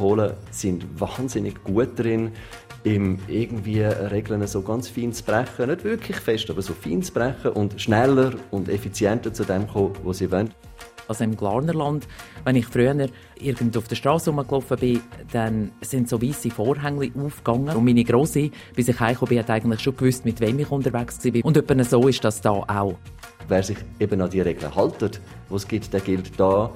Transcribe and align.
Polen 0.00 0.32
sind 0.50 0.98
wahnsinnig 0.98 1.62
gut 1.62 1.98
drin, 1.98 2.32
im 2.84 3.18
irgendwie 3.28 3.82
Regeln 3.82 4.46
so 4.46 4.62
ganz 4.62 4.88
fein 4.88 5.12
zu 5.12 5.22
brechen. 5.22 5.68
Nicht 5.68 5.84
wirklich 5.84 6.16
fest, 6.16 6.48
aber 6.48 6.62
so 6.62 6.72
fein 6.72 7.02
zu 7.02 7.12
brechen 7.12 7.50
und 7.50 7.78
schneller 7.78 8.32
und 8.50 8.70
effizienter 8.70 9.30
zu 9.34 9.44
dem 9.44 9.68
kommen, 9.68 9.92
was 10.02 10.16
sie 10.16 10.32
wollen. 10.32 10.54
Also 11.06 11.24
im 11.24 11.36
Glarnerland, 11.36 12.08
wenn 12.44 12.56
ich 12.56 12.64
früher 12.64 13.08
irgendwo 13.38 13.80
auf 13.80 13.88
der 13.88 13.96
Straße 13.96 14.30
rumgelaufen 14.30 14.78
bin, 14.78 15.00
dann 15.32 15.70
sind 15.82 16.08
so 16.08 16.22
weiße 16.22 16.48
Vorhänge 16.50 17.12
aufgegangen. 17.22 17.76
Und 17.76 17.84
meine 17.84 18.04
Grosse, 18.04 18.50
bis 18.74 18.88
ich 18.88 18.98
heimgekommen 18.98 19.28
bin, 19.28 19.38
hat 19.40 19.50
eigentlich 19.50 19.80
schon 19.80 19.98
gewusst, 19.98 20.24
mit 20.24 20.40
wem 20.40 20.60
ich 20.60 20.70
unterwegs 20.70 21.22
war. 21.22 21.44
Und 21.44 21.58
etwa 21.58 21.84
so 21.84 22.08
ist 22.08 22.24
das 22.24 22.40
da 22.40 22.52
auch. 22.52 22.94
Wer 23.48 23.62
sich 23.62 23.76
eben 23.98 24.18
an 24.22 24.30
die 24.30 24.40
Regeln 24.40 24.74
hält, 24.74 25.20
die 25.50 25.54
es 25.54 25.68
gibt, 25.68 25.92
der 25.92 26.00
gilt 26.00 26.40
da 26.40 26.70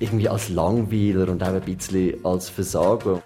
irgendwie 0.00 0.28
als 0.28 0.48
Langweiler 0.48 1.28
und 1.28 1.42
auch 1.42 1.48
ein 1.48 1.60
bisschen 1.60 2.24
als 2.24 2.48
Versager. 2.48 3.22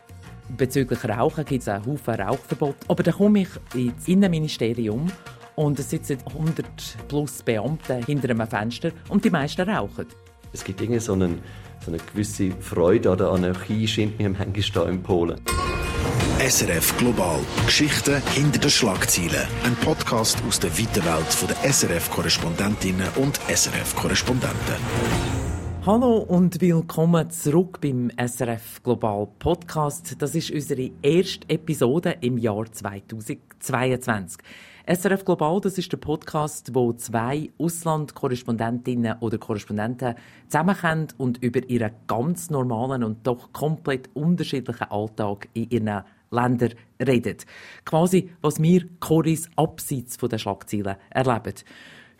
Bezüglich 0.56 1.02
Rauchen 1.08 1.44
gibt 1.44 1.62
es 1.62 1.68
einen 1.68 1.86
Haufen 1.86 2.14
Rauchverbot. 2.14 2.76
Aber 2.88 3.02
dann 3.02 3.14
komme 3.14 3.42
ich 3.42 3.48
ins 3.74 4.06
Innenministerium 4.06 5.10
und 5.54 5.78
es 5.78 5.88
sitzen 5.88 6.18
100 6.26 6.66
plus 7.08 7.42
Beamte 7.42 8.00
hinter 8.04 8.28
einem 8.28 8.46
Fenster 8.46 8.90
und 9.08 9.24
die 9.24 9.30
meisten 9.30 9.68
rauchen. 9.68 10.06
Es 10.52 10.62
gibt 10.62 10.80
irgendwie 10.80 11.00
so, 11.00 11.14
einen, 11.14 11.40
so 11.84 11.90
eine 11.90 11.98
gewisse 11.98 12.50
Freude 12.60 13.10
an 13.10 13.18
der 13.18 13.28
Anarchie, 13.28 13.88
scheint 13.88 14.18
mir 14.18 14.30
manchmal 14.30 14.88
in 14.90 15.02
Polen. 15.02 15.40
SRF 16.38 16.96
Global. 16.98 17.40
Geschichten 17.64 18.20
hinter 18.34 18.58
den 18.58 18.70
Schlagzeilen. 18.70 19.46
Ein 19.64 19.76
Podcast 19.76 20.36
aus 20.46 20.60
der 20.60 20.76
weiten 20.78 21.04
Welt 21.04 21.48
der 21.48 21.72
SRF-Korrespondentinnen 21.72 23.08
und 23.16 23.40
SRF-Korrespondenten. 23.48 25.43
Hallo 25.86 26.16
und 26.16 26.62
willkommen 26.62 27.28
zurück 27.28 27.78
beim 27.82 28.10
SRF 28.16 28.82
Global 28.82 29.28
Podcast. 29.38 30.16
Das 30.18 30.34
ist 30.34 30.50
unsere 30.50 30.90
erste 31.02 31.46
Episode 31.50 32.16
im 32.22 32.38
Jahr 32.38 32.64
2022. 32.72 34.40
SRF 34.86 35.26
Global, 35.26 35.60
das 35.60 35.76
ist 35.76 35.92
der 35.92 35.98
Podcast, 35.98 36.74
wo 36.74 36.94
zwei 36.94 37.50
Auslandkorrespondentinnen 37.58 39.18
oder 39.20 39.36
Korrespondenten 39.36 40.14
zusammenkommen 40.48 41.08
und 41.18 41.42
über 41.42 41.62
ihren 41.68 41.92
ganz 42.06 42.48
normalen 42.48 43.04
und 43.04 43.26
doch 43.26 43.52
komplett 43.52 44.08
unterschiedlichen 44.14 44.90
Alltag 44.90 45.50
in 45.52 45.68
ihren 45.68 46.02
Ländern 46.30 46.72
reden. 46.98 47.36
Quasi, 47.84 48.30
was 48.40 48.58
wir 48.62 48.88
Choris 49.00 49.50
abseits 49.56 50.16
von 50.16 50.30
den 50.30 50.38
Schlagzeilen 50.38 50.96
erleben. 51.10 51.54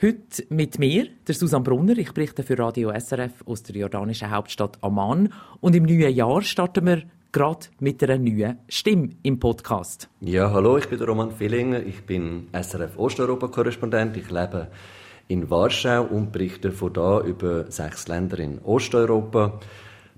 Heute 0.05 0.45
mit 0.51 0.79
mir, 0.79 1.07
der 1.27 1.35
Susan 1.35 1.63
Brunner. 1.63 1.97
Ich 1.97 2.13
berichte 2.13 2.43
für 2.43 2.59
Radio 2.59 2.93
SRF 2.93 3.33
aus 3.47 3.63
der 3.63 3.77
jordanischen 3.77 4.31
Hauptstadt 4.31 4.77
Amman. 4.83 5.33
Und 5.63 5.75
im 5.75 5.85
neuen 5.85 6.15
Jahr 6.15 6.43
starten 6.43 6.85
wir 6.85 7.05
gerade 7.33 7.69
mit 7.81 8.03
einer 8.03 8.19
neuen 8.19 8.59
Stimme 8.69 9.13
im 9.23 9.41
Podcast. 9.41 10.11
Ja, 10.21 10.51
hallo, 10.51 10.77
ich 10.77 10.91
bin 10.91 11.01
Roman 11.01 11.41
Villinger. 11.41 11.83
Ich 11.87 12.05
bin 12.05 12.49
SRF 12.53 12.99
Osteuropa-Korrespondent. 12.99 14.15
Ich 14.19 14.31
lebe 14.31 14.69
in 15.29 15.49
Warschau 15.49 16.03
und 16.03 16.33
berichte 16.33 16.71
von 16.71 16.93
da 16.93 17.23
über 17.23 17.71
sechs 17.71 18.07
Länder 18.07 18.39
in 18.41 18.59
Osteuropa. 18.59 19.59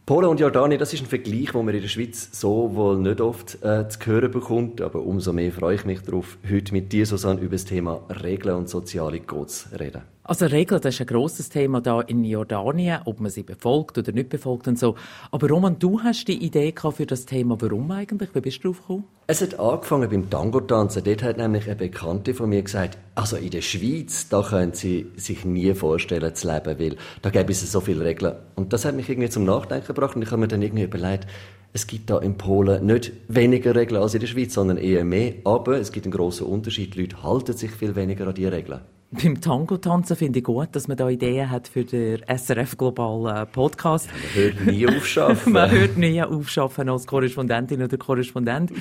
Polen 0.06 0.28
und 0.28 0.38
Jordanien, 0.38 0.78
das 0.78 0.92
ist 0.92 1.02
ein 1.02 1.06
Vergleich, 1.06 1.50
den 1.50 1.64
man 1.64 1.74
in 1.74 1.82
der 1.82 1.88
Schweiz 1.88 2.28
so 2.30 2.76
wohl 2.76 2.96
nicht 2.96 3.20
oft 3.20 3.60
äh, 3.64 3.88
zu 3.88 3.98
hören 4.06 4.30
bekommt, 4.30 4.80
aber 4.80 5.00
umso 5.00 5.32
mehr 5.32 5.50
freue 5.50 5.74
ich 5.74 5.84
mich 5.84 6.00
darauf, 6.02 6.38
heute 6.48 6.72
mit 6.72 6.92
dir, 6.92 7.04
Susanne, 7.06 7.40
über 7.40 7.56
das 7.56 7.64
Thema 7.64 8.04
Regeln 8.22 8.54
und 8.54 8.68
soziale 8.68 9.18
Codes 9.18 9.68
reden. 9.76 10.02
Also 10.28 10.46
Regeln, 10.46 10.80
das 10.80 10.96
ist 10.96 11.00
ein 11.02 11.06
grosses 11.06 11.50
Thema 11.50 11.80
da 11.80 12.00
in 12.00 12.24
Jordanien, 12.24 12.98
ob 13.04 13.20
man 13.20 13.30
sie 13.30 13.44
befolgt 13.44 13.96
oder 13.96 14.10
nicht 14.10 14.28
befolgt 14.28 14.66
und 14.66 14.76
so. 14.76 14.96
Aber 15.30 15.48
Roman, 15.48 15.78
du 15.78 16.00
hast 16.02 16.26
die 16.26 16.44
Idee 16.44 16.74
für 16.90 17.06
das 17.06 17.26
Thema. 17.26 17.60
Warum 17.60 17.88
eigentlich? 17.92 18.34
Wie 18.34 18.40
bist 18.40 18.64
du 18.64 18.68
drauf 18.68 18.80
gekommen? 18.80 19.04
Es 19.28 19.40
hat 19.40 19.60
angefangen 19.60 20.10
beim 20.10 20.28
Tango-Tanzen. 20.28 21.04
Dort 21.04 21.22
hat 21.22 21.36
nämlich 21.36 21.66
eine 21.66 21.76
Bekannte 21.76 22.34
von 22.34 22.48
mir 22.48 22.62
gesagt, 22.62 22.98
also 23.14 23.36
in 23.36 23.50
der 23.50 23.60
Schweiz, 23.60 24.28
da 24.28 24.42
können 24.42 24.72
sie 24.72 25.06
sich 25.14 25.44
nie 25.44 25.72
vorstellen 25.74 26.34
zu 26.34 26.52
leben, 26.52 26.76
weil 26.80 26.96
da 27.22 27.30
gäbe 27.30 27.52
es 27.52 27.70
so 27.70 27.80
viele 27.80 28.04
Regeln. 28.04 28.34
Und 28.56 28.72
das 28.72 28.84
hat 28.84 28.96
mich 28.96 29.08
irgendwie 29.08 29.30
zum 29.30 29.44
Nachdenken 29.44 29.86
gebracht 29.86 30.16
und 30.16 30.22
ich 30.22 30.30
habe 30.32 30.40
mir 30.40 30.48
dann 30.48 30.62
irgendwie 30.62 30.84
überlegt, 30.84 31.28
es 31.72 31.86
gibt 31.86 32.10
da 32.10 32.18
in 32.18 32.36
Polen 32.36 32.84
nicht 32.84 33.12
weniger 33.28 33.76
Regeln 33.76 34.02
als 34.02 34.14
in 34.14 34.20
der 34.20 34.26
Schweiz, 34.26 34.54
sondern 34.54 34.76
eher 34.76 35.04
mehr. 35.04 35.34
Aber 35.44 35.78
es 35.78 35.92
gibt 35.92 36.06
einen 36.06 36.12
grossen 36.12 36.48
Unterschied. 36.48 36.94
Die 36.94 37.02
Leute 37.02 37.22
halten 37.22 37.52
sich 37.52 37.70
viel 37.70 37.94
weniger 37.94 38.26
an 38.26 38.34
diese 38.34 38.50
Regeln. 38.50 38.80
Beim 39.22 39.40
Tango-Tanzen 39.40 40.16
finde 40.16 40.40
ich 40.40 40.44
gut, 40.44 40.68
dass 40.72 40.88
man 40.88 40.96
da 40.96 41.08
Ideen 41.08 41.50
hat 41.50 41.68
für 41.68 41.84
den 41.84 42.20
SRF 42.28 42.76
Global 42.76 43.46
Podcast. 43.46 44.08
man 44.12 44.44
hört 44.44 44.66
nie 44.66 44.86
aufschaffen. 44.96 45.52
man 45.52 45.70
hört 45.70 45.96
nie 45.96 46.22
aufschaffen 46.22 46.88
als 46.88 47.06
Korrespondentin 47.06 47.82
oder 47.82 47.96
Korrespondent. 47.96 48.72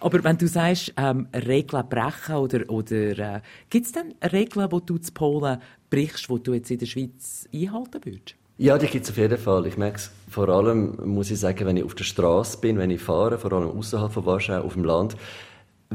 Aber 0.00 0.22
wenn 0.24 0.36
du 0.36 0.46
sagst, 0.46 0.92
ähm, 0.96 1.28
Regeln 1.34 1.88
brechen 1.88 2.34
oder, 2.34 2.68
oder 2.68 3.36
äh, 3.36 3.40
gibt 3.70 3.86
es 3.86 3.92
denn 3.92 4.14
Regeln, 4.30 4.68
die 4.68 4.86
du 4.86 4.98
zu 4.98 5.12
Polen 5.12 5.58
brichst, 5.88 6.28
die 6.28 6.42
du 6.42 6.52
jetzt 6.54 6.70
in 6.70 6.78
der 6.78 6.86
Schweiz 6.86 7.48
einhalten 7.54 8.00
würdest? 8.04 8.34
Ja, 8.58 8.76
die 8.76 8.86
gibt 8.86 9.04
es 9.04 9.10
auf 9.10 9.16
jeden 9.16 9.38
Fall. 9.38 9.66
Ich 9.66 9.78
merke 9.78 9.96
es 9.96 10.10
vor 10.28 10.48
allem, 10.48 10.96
muss 11.04 11.30
ich 11.30 11.40
sagen, 11.40 11.66
wenn 11.66 11.76
ich 11.76 11.84
auf 11.84 11.94
der 11.94 12.04
Straße 12.04 12.58
bin, 12.58 12.78
wenn 12.78 12.90
ich 12.90 13.00
fahre, 13.00 13.38
vor 13.38 13.52
allem 13.52 13.68
außerhalb 13.70 14.12
von 14.12 14.26
Warschau, 14.26 14.60
auf 14.60 14.74
dem 14.74 14.84
Land, 14.84 15.16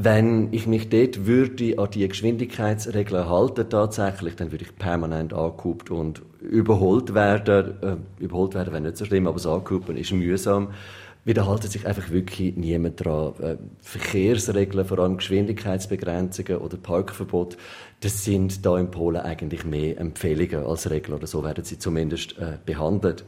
wenn 0.04 0.52
ich 0.52 0.66
mich 0.66 0.88
dort 0.88 1.26
würde 1.26 1.78
an 1.78 1.90
die 1.90 2.06
Geschwindigkeitsregeln 2.06 3.28
halten 3.28 3.68
tatsächlich, 3.68 4.36
dann 4.36 4.52
würde 4.52 4.64
ich 4.64 4.76
permanent 4.76 5.32
angehupt 5.32 5.90
und 5.90 6.22
überholt 6.40 7.14
werden. 7.14 7.74
Äh, 7.82 8.22
überholt 8.22 8.54
werden 8.54 8.72
wäre 8.72 8.82
nicht 8.82 8.96
so 8.96 9.04
schlimm, 9.04 9.26
aber 9.26 9.36
das 9.36 9.46
Angehupen 9.46 9.96
ist 9.96 10.12
mühsam. 10.12 10.68
Wieder 11.24 11.46
haltet 11.46 11.72
sich 11.72 11.86
einfach 11.86 12.10
wirklich 12.10 12.56
niemand 12.56 13.04
dran. 13.04 13.34
Äh, 13.40 13.56
Verkehrsregeln, 13.80 14.86
vor 14.86 14.98
allem 15.00 15.18
Geschwindigkeitsbegrenzungen 15.18 16.58
oder 16.58 16.76
Parkverbot, 16.76 17.56
das 18.00 18.24
sind 18.24 18.64
da 18.64 18.78
in 18.78 18.90
Polen 18.90 19.20
eigentlich 19.20 19.64
mehr 19.64 19.98
Empfehlungen 19.98 20.64
als 20.64 20.88
Regeln 20.88 21.18
oder 21.18 21.26
so 21.26 21.44
werden 21.44 21.64
sie 21.64 21.78
zumindest 21.78 22.38
äh, 22.38 22.58
behandelt. 22.64 23.24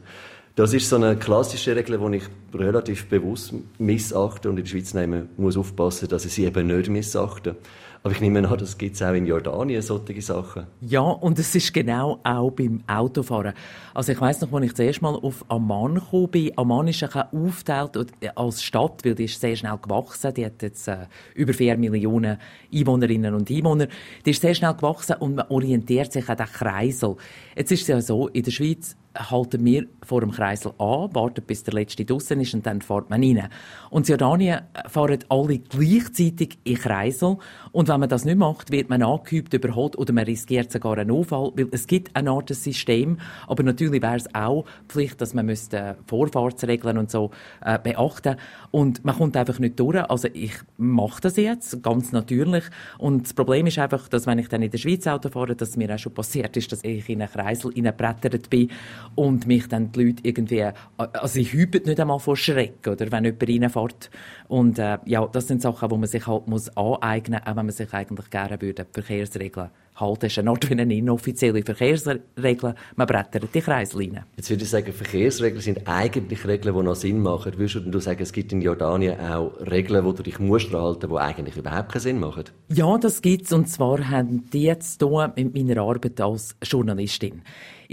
Das 0.55 0.73
ist 0.73 0.89
so 0.89 0.97
eine 0.97 1.15
klassische 1.15 1.75
Regel, 1.75 1.97
die 1.97 2.17
ich 2.17 2.23
relativ 2.53 3.07
bewusst 3.07 3.53
missachte 3.77 4.49
und 4.49 4.57
in 4.57 4.63
der 4.63 4.69
Schweiz 4.69 4.93
nehmen, 4.93 5.29
muss 5.37 5.55
aufpassen, 5.55 6.09
dass 6.09 6.25
ich 6.25 6.33
sie 6.33 6.45
eben 6.45 6.67
nicht 6.67 6.89
missachte. 6.89 7.55
Aber 8.03 8.15
ich 8.15 8.21
nehme 8.21 8.47
an, 8.47 8.57
das 8.57 8.79
gibt 8.79 8.95
es 8.95 9.03
auch 9.03 9.13
in 9.13 9.27
Jordanien, 9.27 9.79
solche 9.83 10.19
Sachen. 10.23 10.65
Ja, 10.81 11.01
und 11.01 11.37
es 11.37 11.53
ist 11.53 11.71
genau 11.71 12.19
auch 12.23 12.49
beim 12.49 12.81
Autofahren. 12.87 13.53
Also 13.93 14.13
ich 14.13 14.19
weiss 14.19 14.41
noch, 14.41 14.51
als 14.51 14.65
ich 14.65 14.73
zuerst 14.73 15.03
mal 15.03 15.13
auf 15.13 15.45
Amman 15.49 15.95
gekommen 15.95 16.31
bin, 16.31 16.51
Amman 16.57 16.87
ist 16.87 17.03
ein 17.03 17.23
aufgeteilt 17.31 18.11
als 18.35 18.63
Stadt, 18.63 19.05
weil 19.05 19.13
die 19.13 19.25
ist 19.25 19.39
sehr 19.39 19.55
schnell 19.55 19.77
gewachsen. 19.77 20.33
Die 20.33 20.43
hat 20.43 20.63
jetzt 20.63 20.87
äh, 20.87 21.05
über 21.35 21.53
vier 21.53 21.77
Millionen 21.77 22.39
Einwohnerinnen 22.73 23.35
und 23.35 23.51
Einwohner. 23.51 23.87
Die 24.25 24.31
ist 24.31 24.41
sehr 24.41 24.55
schnell 24.55 24.73
gewachsen 24.73 25.17
und 25.19 25.35
man 25.35 25.45
orientiert 25.49 26.11
sich 26.11 26.27
an 26.27 26.37
den 26.37 26.47
Kreisel. 26.47 27.17
Jetzt 27.55 27.71
ist 27.71 27.81
es 27.81 27.87
ja 27.87 28.01
so, 28.01 28.29
in 28.29 28.41
der 28.41 28.51
Schweiz 28.51 28.95
halten 29.15 29.63
wir 29.65 29.87
vor 30.03 30.21
dem 30.21 30.31
Kreisel 30.31 30.71
an, 30.77 31.13
warten 31.13 31.43
bis 31.45 31.63
der 31.63 31.73
letzte 31.73 32.05
draußen 32.05 32.39
ist 32.39 32.53
und 32.53 32.65
dann 32.65 32.81
fährt 32.81 33.09
man 33.09 33.23
rein. 33.23 33.49
Und 33.89 34.07
in 34.07 34.13
Jordanien 34.13 34.61
fahren 34.87 35.19
alle 35.29 35.59
gleichzeitig 35.59 36.59
in 36.63 36.75
Kreisel 36.75 37.37
und 37.71 37.89
wenn 37.91 37.99
man 37.99 38.09
das 38.09 38.25
nicht 38.25 38.37
macht, 38.37 38.71
wird 38.71 38.89
man 38.89 39.03
angeübt, 39.03 39.53
überholt 39.53 39.97
oder 39.97 40.13
man 40.13 40.23
riskiert 40.23 40.71
sogar 40.71 40.97
einen 40.97 41.11
Unfall, 41.11 41.51
weil 41.55 41.67
es 41.71 41.87
gibt 41.87 42.15
eine 42.15 42.31
Art 42.31 42.49
System, 42.49 43.17
aber 43.47 43.63
natürlich 43.63 44.01
wäre 44.01 44.15
es 44.15 44.33
auch 44.33 44.65
Pflicht, 44.87 45.19
dass 45.19 45.33
man 45.33 45.45
müsste 45.45 45.97
Vorfahrtsregeln 46.07 46.97
und 46.97 47.11
so 47.11 47.31
äh, 47.63 47.77
beachten 47.77 48.37
und 48.71 49.03
man 49.03 49.17
kommt 49.17 49.35
einfach 49.35 49.59
nicht 49.59 49.79
durch. 49.79 49.97
Also 50.09 50.29
ich 50.31 50.53
mache 50.77 51.21
das 51.21 51.35
jetzt, 51.35 51.83
ganz 51.83 52.13
natürlich 52.13 52.63
und 52.97 53.25
das 53.25 53.33
Problem 53.33 53.67
ist 53.67 53.77
einfach, 53.77 54.07
dass 54.07 54.25
wenn 54.25 54.39
ich 54.39 54.47
dann 54.47 54.61
in 54.61 54.71
der 54.71 54.77
Schweiz 54.77 55.05
Auto 55.05 55.29
fahre, 55.29 55.55
dass 55.55 55.75
mir 55.75 55.93
auch 55.93 55.99
schon 55.99 56.13
passiert 56.13 56.55
ist, 56.55 56.71
dass 56.71 56.83
ich 56.83 57.09
in 57.09 57.21
einen 57.21 57.31
Kreisel 57.31 57.73
hineingebrettert 57.73 58.49
bin 58.49 58.71
und 59.15 59.47
mich 59.47 59.67
dann 59.67 59.91
die 59.91 60.03
Leute 60.03 60.21
irgendwie, 60.23 60.65
also 60.97 61.27
sie 61.27 61.43
hüben 61.43 61.83
nicht 61.83 61.99
einmal 61.99 62.19
vor 62.19 62.37
Schreck, 62.37 62.87
oder, 62.87 63.11
wenn 63.11 63.25
jemand 63.25 63.43
reinfährt. 63.43 64.09
Und 64.47 64.79
äh, 64.79 64.97
ja, 65.05 65.27
das 65.27 65.47
sind 65.47 65.61
Sachen, 65.61 65.89
die 65.89 65.97
man 65.97 66.07
sich 66.07 66.25
halt 66.25 66.47
muss 66.47 66.69
aneignen 66.77 67.41
auch 67.45 67.55
wenn 67.55 67.65
man 67.65 67.71
sich 67.71 67.80
eigentlich 67.91 68.29
gerne 68.29 68.61
würde, 68.61 68.85
die 68.85 69.01
Verkehrsregeln 69.01 69.69
halten. 69.95 70.19
Das 70.21 70.31
ist 70.31 70.39
eine 70.39 70.49
Art 70.49 70.69
wie 70.69 70.73
eine 70.73 70.93
inoffizielle 70.93 71.63
Verkehrsregel. 71.63 72.75
Man 72.95 73.07
brettert 73.07 73.53
die 73.53 73.61
Kreislinien. 73.61 74.23
Jetzt 74.35 74.49
würde 74.49 74.63
ich 74.63 74.69
sagen, 74.69 74.91
Verkehrsregeln 74.91 75.61
sind 75.61 75.87
eigentlich 75.87 76.45
Regeln, 76.45 76.75
die 76.75 76.83
noch 76.83 76.95
Sinn 76.95 77.19
machen. 77.19 77.57
Würdest 77.57 77.85
du 77.85 77.99
sagen, 77.99 78.21
es 78.21 78.33
gibt 78.33 78.51
in 78.51 78.61
Jordanien 78.61 79.19
auch 79.19 79.53
Regeln, 79.59 80.03
wo 80.05 80.11
du 80.11 80.23
dich 80.23 80.39
musst 80.39 80.73
halten, 80.73 81.09
die 81.09 81.17
eigentlich 81.17 81.57
überhaupt 81.57 81.91
keinen 81.91 82.01
Sinn 82.01 82.19
machen? 82.19 82.45
Ja, 82.69 82.97
das 82.97 83.21
gibt's. 83.21 83.53
Und 83.53 83.67
zwar 83.67 84.09
haben 84.09 84.49
die 84.51 84.63
jetzt 84.63 85.01
hier 85.01 85.33
mit 85.35 85.53
meiner 85.53 85.81
Arbeit 85.81 86.19
als 86.21 86.55
Journalistin. 86.63 87.41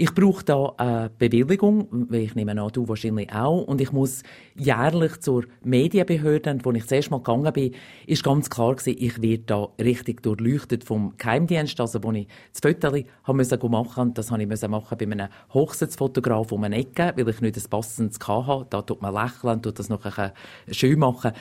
Ich 0.01 0.15
brauche 0.15 0.45
da 0.45 0.73
eine 0.77 1.09
Bewilligung, 1.09 1.89
weil 1.91 2.21
ich 2.21 2.33
nehme 2.33 2.51
an, 2.51 2.71
du 2.71 2.87
wahrscheinlich 2.87 3.33
auch. 3.33 3.63
Und 3.63 3.81
ich 3.81 3.91
muss 3.91 4.23
jährlich 4.55 5.19
zur 5.19 5.43
Medienbehörde, 5.61 6.57
wo 6.63 6.71
ich 6.71 6.87
zuerst 6.87 7.11
mal 7.11 7.17
gegangen 7.17 7.51
bin, 7.51 7.75
ist 8.07 8.23
ganz 8.23 8.49
klar 8.49 8.77
gewesen, 8.77 8.95
ich 8.97 9.21
werde 9.21 9.43
da 9.45 9.67
richtig 9.77 10.23
durchleuchtet 10.23 10.85
vom 10.85 11.17
Geheimdienst. 11.17 11.81
also 11.81 12.01
wo 12.01 12.13
ich 12.13 12.29
das 12.53 12.61
Foto 12.61 13.67
machen 13.67 14.05
musste, 14.05 14.13
das 14.13 14.31
habe 14.31 14.41
ich 14.41 14.47
machen 14.69 14.97
bei 14.97 15.05
einem 15.05 15.27
Hochzeitsfotograf 15.53 16.53
um 16.53 16.63
eine 16.63 16.77
Ecke, 16.77 17.11
weil 17.17 17.27
ich 17.27 17.41
nicht 17.41 17.57
ein 17.57 17.69
passendes 17.69 18.19
hatte. 18.25 18.67
Da 18.69 18.81
tut 18.81 19.01
man 19.01 19.13
lächeln, 19.13 19.61
tut 19.61 19.79
das 19.79 19.89
noch 19.89 20.05
ein 20.05 20.31
schön 20.71 20.97
machen. 20.97 21.33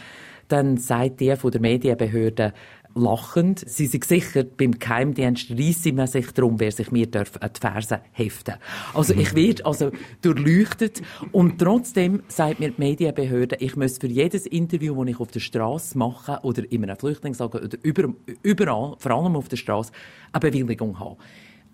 Dann 0.48 0.78
sagt 0.78 1.20
die 1.20 1.36
von 1.36 1.50
der 1.52 1.60
Medienbehörde, 1.60 2.54
lachend. 2.94 3.64
Sie 3.66 3.86
sind 3.86 4.04
sicher, 4.04 4.44
beim 4.44 4.72
Geheimdienst 4.72 5.50
reissen 5.50 5.96
man 5.96 6.06
sich 6.06 6.30
darum, 6.32 6.58
wer 6.60 6.72
sich 6.72 6.90
mir 6.90 7.06
darf 7.06 7.36
an 7.40 7.50
die 7.54 7.60
Fersen 7.60 7.98
heften 8.12 8.54
Also 8.94 9.14
ich 9.14 9.34
werde 9.34 9.64
also 9.64 9.90
durchleuchtet 10.22 11.02
und 11.32 11.58
trotzdem 11.58 12.22
sagt 12.28 12.60
mir 12.60 12.70
die 12.70 12.80
Medienbehörde, 12.80 13.56
ich 13.60 13.76
muss 13.76 13.98
für 13.98 14.06
jedes 14.06 14.46
Interview, 14.46 14.94
das 15.04 15.10
ich 15.10 15.20
auf 15.20 15.30
der 15.30 15.40
Straße 15.40 15.96
mache 15.96 16.38
oder 16.42 16.70
in 16.70 16.84
einem 16.84 16.96
Flüchtlingslager 16.96 17.62
oder 17.62 17.78
überall, 18.42 18.96
vor 18.98 19.10
allem 19.10 19.36
auf 19.36 19.48
der 19.48 19.56
Straße, 19.56 19.92
eine 20.32 20.40
Bewilligung 20.40 20.98
haben. 20.98 21.16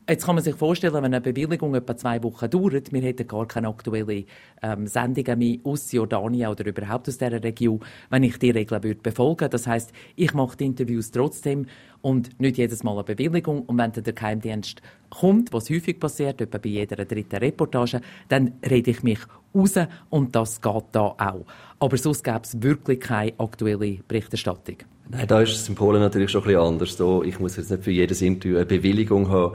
Jetzt 0.07 0.27
kann 0.27 0.35
man 0.35 0.45
sich 0.45 0.55
vorstellen, 0.55 0.93
wenn 0.93 1.05
eine 1.05 1.23
Bewilligung 1.23 1.75
etwa 1.75 1.97
zwei 1.97 2.23
Wochen 2.23 2.51
dauert, 2.51 2.93
wir 2.93 3.01
hätten 3.01 3.27
gar 3.27 3.49
keine 3.49 3.69
aktuellen 3.69 4.27
ähm, 4.63 4.87
Sendungen 4.87 5.39
mehr 5.39 5.57
aus 5.65 5.91
Jordanien 5.93 6.51
oder 6.51 6.67
überhaupt 6.67 7.09
aus 7.09 7.17
dieser 7.17 7.43
Region, 7.43 7.81
wenn 8.11 8.23
ich 8.23 8.39
die 8.39 8.51
Regeln 8.51 8.83
würde 8.83 9.01
befolgen. 9.01 9.49
Das 9.49 9.67
heißt, 9.67 9.93
ich 10.15 10.35
mache 10.35 10.59
die 10.59 10.67
Interviews 10.67 11.11
trotzdem 11.11 11.65
und 12.03 12.39
nicht 12.39 12.59
jedes 12.59 12.83
Mal 12.83 12.93
eine 12.93 13.05
Bewilligung. 13.05 13.63
Und 13.63 13.79
wenn 13.79 13.93
dann 13.93 14.05
der 14.05 14.13
Geheimdienst 14.13 14.83
kommt, 15.09 15.55
was 15.55 15.71
häufig 15.71 15.99
passiert, 15.99 16.39
etwa 16.39 16.59
bei 16.59 16.69
jeder 16.69 17.03
dritten 17.03 17.37
Reportage, 17.37 18.03
dann 18.29 18.53
rede 18.69 18.91
ich 18.91 19.03
mich 19.03 19.21
raus 19.55 19.75
und 20.11 20.37
das 20.37 20.61
geht 20.61 20.85
da 20.93 21.15
auch. 21.17 21.47
Aber 21.79 21.97
sonst 21.97 22.23
gäbe 22.23 22.41
es 22.43 22.63
wirklich 22.63 23.01
keine 23.01 23.33
aktuelle 23.39 24.01
Berichterstattung. 24.07 24.77
Nein, 25.09 25.27
da 25.27 25.41
ist 25.41 25.53
es 25.53 25.69
in 25.69 25.75
Polen 25.75 26.01
natürlich 26.01 26.31
schon 26.31 26.43
ein 26.43 26.47
bisschen 26.47 26.61
anders. 26.63 27.27
Ich 27.27 27.39
muss 27.39 27.57
jetzt 27.57 27.71
nicht 27.71 27.85
für 27.85 27.91
jedes 27.91 28.23
Interview 28.23 28.57
eine 28.57 28.67
Bewilligung 28.67 29.29
haben. 29.29 29.55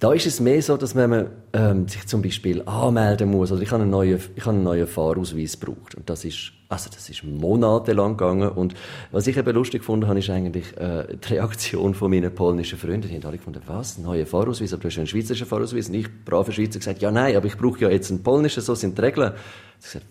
Da 0.00 0.12
ist 0.12 0.26
es 0.26 0.40
mehr 0.40 0.60
so, 0.60 0.76
dass 0.76 0.94
man 0.94 1.28
ähm, 1.52 1.88
sich 1.88 2.06
zum 2.06 2.20
Beispiel 2.20 2.62
anmelden 2.66 3.30
muss. 3.30 3.52
Also 3.52 3.62
ich 3.62 3.70
habe 3.70 3.82
einen 3.82 3.90
neuen, 3.90 4.20
ich 4.34 4.44
habe 4.44 4.56
einen 4.56 4.64
neuen 4.64 4.86
Fahrausweis 4.86 5.58
gebraucht. 5.58 5.94
Und 5.94 6.10
das 6.10 6.24
ist, 6.24 6.52
also 6.68 6.90
das 6.92 7.08
ist 7.08 7.22
monatelang 7.22 8.16
gegangen. 8.16 8.48
Und 8.48 8.74
was 9.12 9.26
ich 9.28 9.36
eben 9.36 9.54
lustig 9.54 9.80
gefunden 9.80 10.08
habe, 10.08 10.18
ist 10.18 10.30
eigentlich 10.30 10.76
äh, 10.76 11.16
die 11.16 11.34
Reaktion 11.34 11.94
von 11.94 12.10
meinen 12.10 12.34
polnischen 12.34 12.76
Freunden. 12.76 13.08
Die 13.08 13.14
haben 13.14 13.24
alle 13.24 13.38
gefunden, 13.38 13.62
was, 13.66 13.96
neuer 13.98 14.26
Fahrausweis? 14.26 14.72
Aber 14.72 14.82
du 14.82 14.88
hast 14.88 14.98
einen 14.98 15.06
schweizerischen 15.06 15.46
Fahrausweis. 15.46 15.88
Und 15.88 15.94
ich, 15.94 16.08
brave 16.24 16.52
Schweizer, 16.52 16.80
gesagt, 16.80 17.00
ja 17.00 17.10
nein, 17.10 17.36
aber 17.36 17.46
ich 17.46 17.56
brauche 17.56 17.80
ja 17.80 17.88
jetzt 17.88 18.10
einen 18.10 18.22
polnischen, 18.22 18.62
so 18.62 18.74
sind 18.74 18.98
die 18.98 19.02
Regeln. 19.02 19.32
Ich 19.78 19.92
gesagt, 19.92 20.06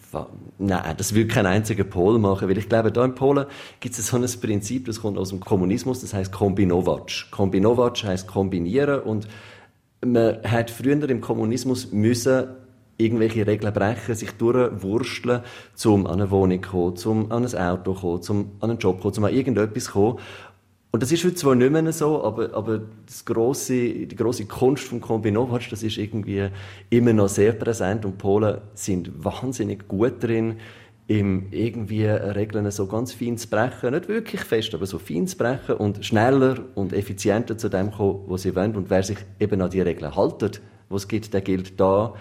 nein, 0.60 0.94
das 0.98 1.14
will 1.14 1.28
kein 1.28 1.46
einziger 1.46 1.84
Pol 1.84 2.20
machen, 2.20 2.48
weil 2.48 2.58
ich 2.58 2.70
glaube, 2.70 2.92
da 2.92 3.04
in 3.04 3.16
Polen 3.16 3.46
gibt 3.80 3.98
es 3.98 4.08
so 4.08 4.18
ein 4.18 4.26
Prinzip, 4.42 4.86
das 4.86 5.02
kommt 5.02 5.18
aus 5.18 5.30
dem 5.30 5.40
Kommunismus, 5.40 6.02
das 6.02 6.14
heißt 6.14 6.32
Kombinovac. 6.32 7.32
Kombinovac 7.32 8.04
heißt 8.04 8.28
kombinieren 8.28 9.02
und 9.02 9.28
man 10.06 10.44
hat 10.44 10.70
früher 10.70 11.10
im 11.10 11.22
Kommunismus 11.22 11.92
müssen 11.92 12.48
irgendwelche 12.98 13.48
Regeln 13.48 13.74
brechen, 13.74 14.16
sich 14.16 14.32
durchwursteln, 14.34 15.42
um 15.86 16.06
an 16.08 16.22
eine 16.22 16.32
Wohnung 16.32 16.64
zu 16.64 16.70
kommen, 16.70 17.26
um 17.26 17.32
an 17.32 17.46
ein 17.46 17.56
Auto 17.56 18.18
zu 18.20 18.34
kommen, 18.34 18.46
um 18.46 18.52
an 18.62 18.70
einen 18.72 18.80
Job 18.80 18.98
zu 18.98 19.02
kommen, 19.04 19.18
um 19.18 19.24
an 19.26 19.34
irgendetwas 19.34 19.86
zu 19.86 19.92
kommen. 19.92 20.20
Und 20.92 21.02
das 21.02 21.12
ist 21.12 21.24
heute 21.26 21.34
zwar 21.34 21.56
nicht 21.56 21.72
mehr 21.72 21.92
so, 21.92 22.24
aber, 22.24 22.54
aber 22.54 22.82
das 23.08 23.26
grosse, 23.26 23.74
die 23.74 24.16
große 24.16 24.46
Kunst 24.46 24.84
vom 24.84 25.02
Kombinovac, 25.02 25.68
das 25.72 25.82
ist 25.82 25.98
irgendwie 25.98 26.50
immer 26.92 27.14
noch 27.14 27.30
sehr 27.30 27.54
präsent 27.54 28.06
und 28.06 28.20
Polen 28.20 28.60
sind 28.76 29.12
wahnsinnig 29.24 29.88
gut 29.88 30.22
drin, 30.22 30.58
im 31.08 31.48
irgendwie 31.52 32.06
Regeln 32.06 32.70
so 32.72 32.88
ganz 32.88 33.12
fein 33.12 33.38
zu 33.38 33.50
brechen, 33.50 33.92
nicht 33.92 34.08
wirklich 34.08 34.42
fest, 34.42 34.74
aber 34.74 34.86
so 34.86 35.00
fein 35.00 35.28
zu 35.28 35.38
brechen 35.38 35.76
und 35.76 36.06
schneller 36.06 36.60
und 36.76 36.94
effizienter 36.94 37.58
zu 37.58 37.70
dem 37.70 37.92
kommen, 37.92 38.24
was 38.28 38.44
sie 38.44 38.56
wollen. 38.56 38.76
Und 38.76 38.90
wer 38.90 39.04
sich 39.04 39.18
eben 39.40 39.62
an 39.62 39.70
die 39.70 39.82
Regeln 39.82 40.16
haltet, 40.16 40.62
was 40.90 41.08
gibt, 41.08 41.34
der 41.34 41.42
gilt 41.42 41.80
da 41.80 42.14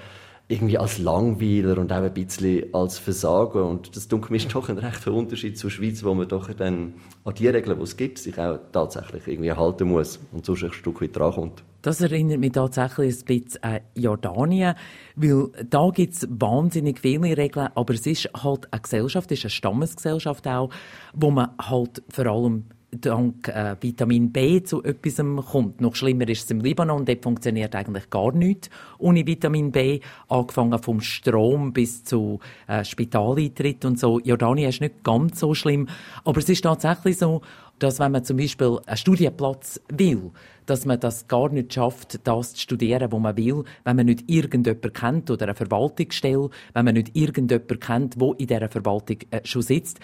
irgendwie 0.52 0.78
als 0.78 0.98
Langweiler 0.98 1.78
und 1.78 1.92
auch 1.92 2.02
ein 2.02 2.12
bisschen 2.12 2.72
als 2.74 2.98
Versager. 2.98 3.64
Und 3.64 3.96
das 3.96 4.06
dunkelt 4.08 4.30
mir 4.30 4.36
ist 4.36 4.54
doch 4.54 4.68
ein 4.68 4.78
rechter 4.78 5.12
Unterschied 5.12 5.56
zur 5.56 5.70
Schweiz, 5.70 6.04
wo 6.04 6.14
man 6.14 6.28
doch 6.28 6.52
dann 6.52 6.94
an 7.24 7.34
die 7.34 7.48
Regeln, 7.48 7.78
die 7.78 7.82
es 7.82 7.96
gibt, 7.96 8.18
sich 8.18 8.38
auch 8.38 8.58
tatsächlich 8.70 9.26
irgendwie 9.26 9.52
halten 9.52 9.88
muss 9.88 10.20
und 10.32 10.44
sonst 10.44 10.64
ein 10.64 10.72
Stück 10.72 11.00
weit 11.00 11.16
drankommt. 11.16 11.64
Das 11.80 12.00
erinnert 12.00 12.38
mich 12.38 12.52
tatsächlich 12.52 13.20
ein 13.20 13.24
bisschen 13.24 13.62
an 13.62 13.80
Jordanien, 13.94 14.74
weil 15.16 15.48
da 15.68 15.90
gibt 15.92 16.14
es 16.14 16.28
wahnsinnig 16.30 17.00
viele 17.00 17.36
Regeln, 17.36 17.70
aber 17.74 17.94
es 17.94 18.06
ist 18.06 18.30
halt 18.34 18.72
eine 18.72 18.82
Gesellschaft, 18.82 19.32
es 19.32 19.38
ist 19.38 19.44
eine 19.46 19.50
Stammesgesellschaft 19.50 20.46
auch, 20.46 20.70
wo 21.14 21.30
man 21.30 21.50
halt 21.60 22.02
vor 22.08 22.26
allem 22.26 22.66
dank 23.00 23.48
äh, 23.48 23.76
Vitamin 23.80 24.32
B 24.32 24.62
zu 24.62 24.82
etwas 24.82 25.16
kommt. 25.50 25.80
Noch 25.80 25.94
schlimmer 25.94 26.28
ist 26.28 26.44
es 26.44 26.50
im 26.50 26.60
Libanon, 26.60 27.04
dort 27.04 27.22
funktioniert 27.22 27.74
eigentlich 27.74 28.10
gar 28.10 28.32
nichts 28.32 28.68
ohne 28.98 29.26
Vitamin 29.26 29.72
B, 29.72 30.00
angefangen 30.28 30.78
vom 30.78 31.00
Strom 31.00 31.72
bis 31.72 32.04
zu 32.04 32.38
äh, 32.66 32.84
Spitaleintritt 32.84 33.84
und 33.84 33.98
so. 33.98 34.20
Jordanien 34.20 34.68
ist 34.68 34.80
nicht 34.80 35.02
ganz 35.02 35.40
so 35.40 35.54
schlimm, 35.54 35.88
aber 36.24 36.38
es 36.38 36.48
ist 36.48 36.62
tatsächlich 36.62 37.18
so, 37.18 37.40
dass 37.82 37.98
wenn 37.98 38.12
man 38.12 38.24
zum 38.24 38.36
Beispiel 38.36 38.78
einen 38.86 38.96
Studienplatz 38.96 39.80
will, 39.88 40.30
dass 40.66 40.86
man 40.86 41.00
das 41.00 41.26
gar 41.26 41.48
nicht 41.48 41.74
schafft, 41.74 42.20
das 42.26 42.54
zu 42.54 42.60
studieren, 42.60 43.10
wo 43.10 43.18
man 43.18 43.36
will, 43.36 43.64
wenn 43.84 43.96
man 43.96 44.06
nicht 44.06 44.30
irgendjemand 44.30 44.94
kennt 44.94 45.30
oder 45.30 45.46
eine 45.46 45.54
Verwaltungsstelle, 45.56 46.48
wenn 46.74 46.84
man 46.84 46.94
nicht 46.94 47.16
irgendjemand 47.16 47.80
kennt, 47.80 48.20
wo 48.20 48.34
in 48.34 48.46
dieser 48.46 48.68
Verwaltung 48.68 49.16
äh, 49.30 49.40
schon 49.42 49.62
sitzt. 49.62 49.98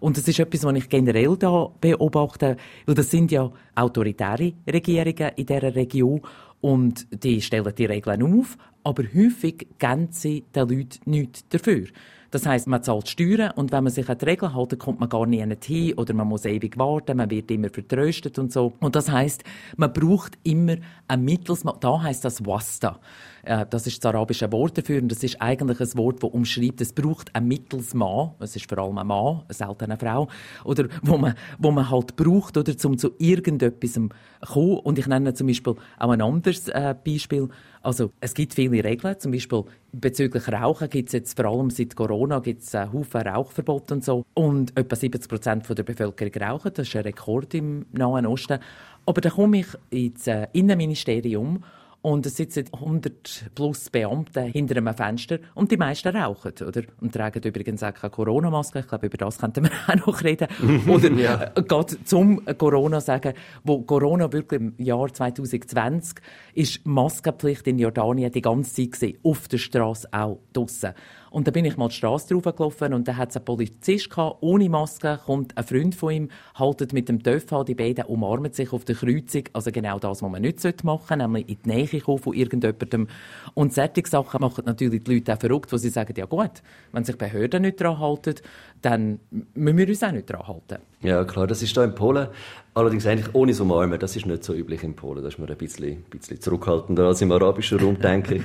Und 0.00 0.18
das 0.18 0.28
ist 0.28 0.38
etwas, 0.38 0.64
was 0.64 0.76
ich 0.76 0.88
generell 0.88 1.36
da 1.38 1.70
beobachte, 1.80 2.56
weil 2.84 2.94
das 2.94 3.10
sind 3.10 3.32
ja 3.32 3.50
autoritäre 3.74 4.52
Regierungen 4.70 5.30
in 5.36 5.46
dieser 5.46 5.74
Region 5.74 6.20
und 6.60 7.06
die 7.24 7.40
stellen 7.40 7.74
die 7.76 7.86
Regeln 7.86 8.22
auf, 8.22 8.58
aber 8.84 9.04
häufig 9.14 9.68
geben 9.78 10.08
sie 10.10 10.44
den 10.54 10.68
Leuten 10.68 11.10
nichts 11.10 11.48
dafür. 11.48 11.86
Das 12.32 12.46
heißt, 12.46 12.66
man 12.66 12.82
zahlt 12.82 13.10
Steuern 13.10 13.50
und 13.50 13.72
wenn 13.72 13.84
man 13.84 13.92
sich 13.92 14.08
an 14.08 14.16
die 14.16 14.24
Regeln 14.24 14.54
hält, 14.54 14.78
kommt 14.78 15.00
man 15.00 15.10
gar 15.10 15.26
nicht 15.26 15.64
hin 15.66 15.92
oder 15.98 16.14
man 16.14 16.26
muss 16.26 16.46
ewig 16.46 16.78
warten, 16.78 17.18
man 17.18 17.30
wird 17.30 17.50
immer 17.50 17.68
vertröstet 17.68 18.38
und 18.38 18.50
so. 18.50 18.72
Und 18.80 18.96
das 18.96 19.10
heißt, 19.10 19.44
man 19.76 19.92
braucht 19.92 20.38
immer 20.42 20.76
ein 21.08 21.24
Mittelsmaß. 21.24 21.76
Da 21.80 22.02
heißt 22.02 22.24
das 22.24 22.46
Wasta. 22.46 22.98
Äh, 23.44 23.66
das 23.68 23.86
ist 23.86 24.04
das 24.04 24.14
arabische 24.14 24.50
Wort 24.52 24.78
dafür 24.78 25.00
und 25.02 25.08
das 25.10 25.22
ist 25.22 25.40
eigentlich 25.40 25.80
ein 25.80 25.98
Wort, 25.98 26.22
das 26.22 26.30
umschreibt, 26.30 26.80
es 26.80 26.92
braucht 26.92 27.34
ein 27.34 27.46
Mittelsmann, 27.46 28.32
es 28.38 28.56
ist 28.56 28.68
vor 28.68 28.78
allem 28.78 28.98
ein 28.98 29.06
Mann, 29.06 29.42
selten 29.48 29.84
eine 29.84 29.96
Frau, 29.96 30.28
oder 30.64 30.88
wo 31.02 31.18
man, 31.18 31.34
wo 31.58 31.70
man 31.70 31.90
halt 31.90 32.16
braucht, 32.16 32.56
oder 32.56 32.76
zum 32.76 32.98
zu 32.98 33.12
irgendetwas 33.18 33.94
kommen. 33.94 34.78
Und 34.78 34.98
ich 34.98 35.06
nenne 35.06 35.34
zum 35.34 35.46
Beispiel 35.46 35.74
auch 35.98 36.10
ein 36.10 36.20
anderes 36.20 36.68
äh, 36.68 36.94
Beispiel. 37.04 37.48
Also 37.82 38.12
es 38.20 38.34
gibt 38.34 38.54
viele 38.54 38.84
Regeln, 38.84 39.18
zum 39.18 39.32
Beispiel 39.32 39.64
bezüglich 39.92 40.48
Rauchen 40.48 40.88
gibt 40.88 41.08
es 41.08 41.12
jetzt 41.12 41.36
vor 41.36 41.46
allem 41.46 41.70
seit 41.70 41.96
Corona 41.96 42.38
gibt 42.38 42.62
es 42.62 42.74
einen 42.74 42.92
Haufen 42.92 43.22
Rauchverbot 43.22 43.90
und 43.92 44.04
so. 44.04 44.24
Und 44.34 44.76
etwa 44.76 44.94
70 44.94 45.28
Prozent 45.28 45.68
der 45.68 45.82
Bevölkerung 45.82 46.32
rauchen, 46.42 46.72
das 46.74 46.88
ist 46.88 46.96
ein 46.96 47.02
Rekord 47.02 47.54
im 47.54 47.86
Nahen 47.92 48.26
Osten. 48.26 48.60
Aber 49.04 49.20
dann 49.20 49.32
komme 49.32 49.60
ich 49.60 49.66
ins 49.90 50.26
äh, 50.28 50.46
Innenministerium 50.52 51.64
und 52.02 52.26
es 52.26 52.36
sitzen 52.36 52.64
100 52.72 53.50
plus 53.54 53.88
Beamte 53.88 54.42
hinter 54.42 54.76
einem 54.76 54.92
Fenster 54.92 55.38
und 55.54 55.70
die 55.70 55.76
meisten 55.76 56.14
rauchen, 56.14 56.52
oder? 56.66 56.82
Und 57.00 57.14
tragen 57.14 57.42
übrigens 57.42 57.82
auch 57.84 57.94
keine 57.94 58.10
Corona-Maske. 58.10 58.80
Ich 58.80 58.88
glaube, 58.88 59.06
über 59.06 59.16
das 59.16 59.38
könnten 59.38 59.64
wir 59.64 59.70
auch 59.86 60.06
noch 60.06 60.24
reden. 60.24 60.48
Oder 60.88 61.12
ja. 61.12 61.52
Äh, 61.54 61.62
gerade 61.62 62.02
zum 62.04 62.44
Corona 62.58 63.00
sagen, 63.00 63.34
wo 63.62 63.82
Corona 63.82 64.32
wirklich 64.32 64.60
im 64.60 64.74
Jahr 64.78 65.12
2020 65.12 66.18
ist 66.54 66.84
Maskenpflicht 66.84 67.66
in 67.68 67.78
Jordanien 67.78 68.32
die 68.32 68.42
ganze 68.42 68.74
Zeit 68.74 68.92
gewesen, 68.92 69.18
auf 69.22 69.46
der 69.46 69.58
Straße 69.58 70.08
auch 70.12 70.40
draussen. 70.52 70.92
Und 71.32 71.46
da 71.46 71.50
bin 71.50 71.64
ich 71.64 71.78
mal 71.78 71.88
die 71.88 71.94
Straße 71.94 72.28
drauf 72.28 72.54
gelaufen 72.54 72.92
und 72.92 73.08
da 73.08 73.16
hat 73.16 73.30
es 73.30 73.36
einen 73.36 73.46
Polizist 73.46 74.10
gehabt, 74.10 74.36
ohne 74.42 74.68
Maske, 74.68 75.18
kommt 75.24 75.56
ein 75.56 75.64
Freund 75.64 75.94
von 75.94 76.12
ihm, 76.12 76.28
haltet 76.56 76.92
mit 76.92 77.08
dem 77.08 77.22
Töff 77.22 77.50
an, 77.54 77.64
die 77.64 77.74
beiden 77.74 78.04
umarmen 78.04 78.52
sich 78.52 78.70
auf 78.70 78.84
der 78.84 78.96
Kreuzung, 78.96 79.44
also 79.54 79.72
genau 79.72 79.98
das, 79.98 80.20
was 80.20 80.30
man 80.30 80.42
nicht 80.42 80.62
machen 80.84 81.00
sollte, 81.08 81.16
nämlich 81.16 81.48
in 81.48 81.58
die 81.64 81.68
Nähe 81.70 82.00
kommen 82.02 82.18
von 82.18 82.34
irgendjemandem. 82.34 83.08
Und 83.54 83.72
solche 83.72 84.02
Sachen 84.06 84.42
machen 84.42 84.64
natürlich 84.66 85.04
die 85.04 85.14
Leute 85.14 85.32
auch 85.32 85.40
verrückt, 85.40 85.72
wo 85.72 85.78
sie 85.78 85.88
sagen, 85.88 86.12
ja 86.18 86.26
gut, 86.26 86.62
wenn 86.92 87.04
sich 87.04 87.16
Behörden 87.16 87.62
nicht 87.62 87.80
daran 87.80 87.98
halten, 87.98 88.34
dann 88.82 89.18
müssen 89.54 89.78
wir 89.78 89.88
uns 89.88 90.02
auch 90.02 90.12
nicht 90.12 90.28
daran 90.28 90.48
halten. 90.48 90.91
Ja, 91.02 91.24
klar, 91.24 91.46
das 91.46 91.62
ist 91.62 91.76
da 91.76 91.82
in 91.82 91.94
Polen. 91.94 92.28
Allerdings 92.74 93.06
eigentlich 93.06 93.34
ohne 93.34 93.52
so 93.52 93.64
Umarmen, 93.64 93.98
das 93.98 94.16
ist 94.16 94.24
nicht 94.24 94.44
so 94.44 94.54
üblich 94.54 94.82
in 94.82 94.94
Polen. 94.94 95.22
Da 95.22 95.28
ist 95.28 95.38
man 95.38 95.48
ein 95.48 95.56
bisschen, 95.56 96.04
bisschen 96.04 96.40
zurückhaltender 96.40 97.04
als 97.04 97.20
im 97.20 97.32
arabischen 97.32 97.80
Raum, 97.80 97.98
denke 98.02 98.36
ich. 98.36 98.42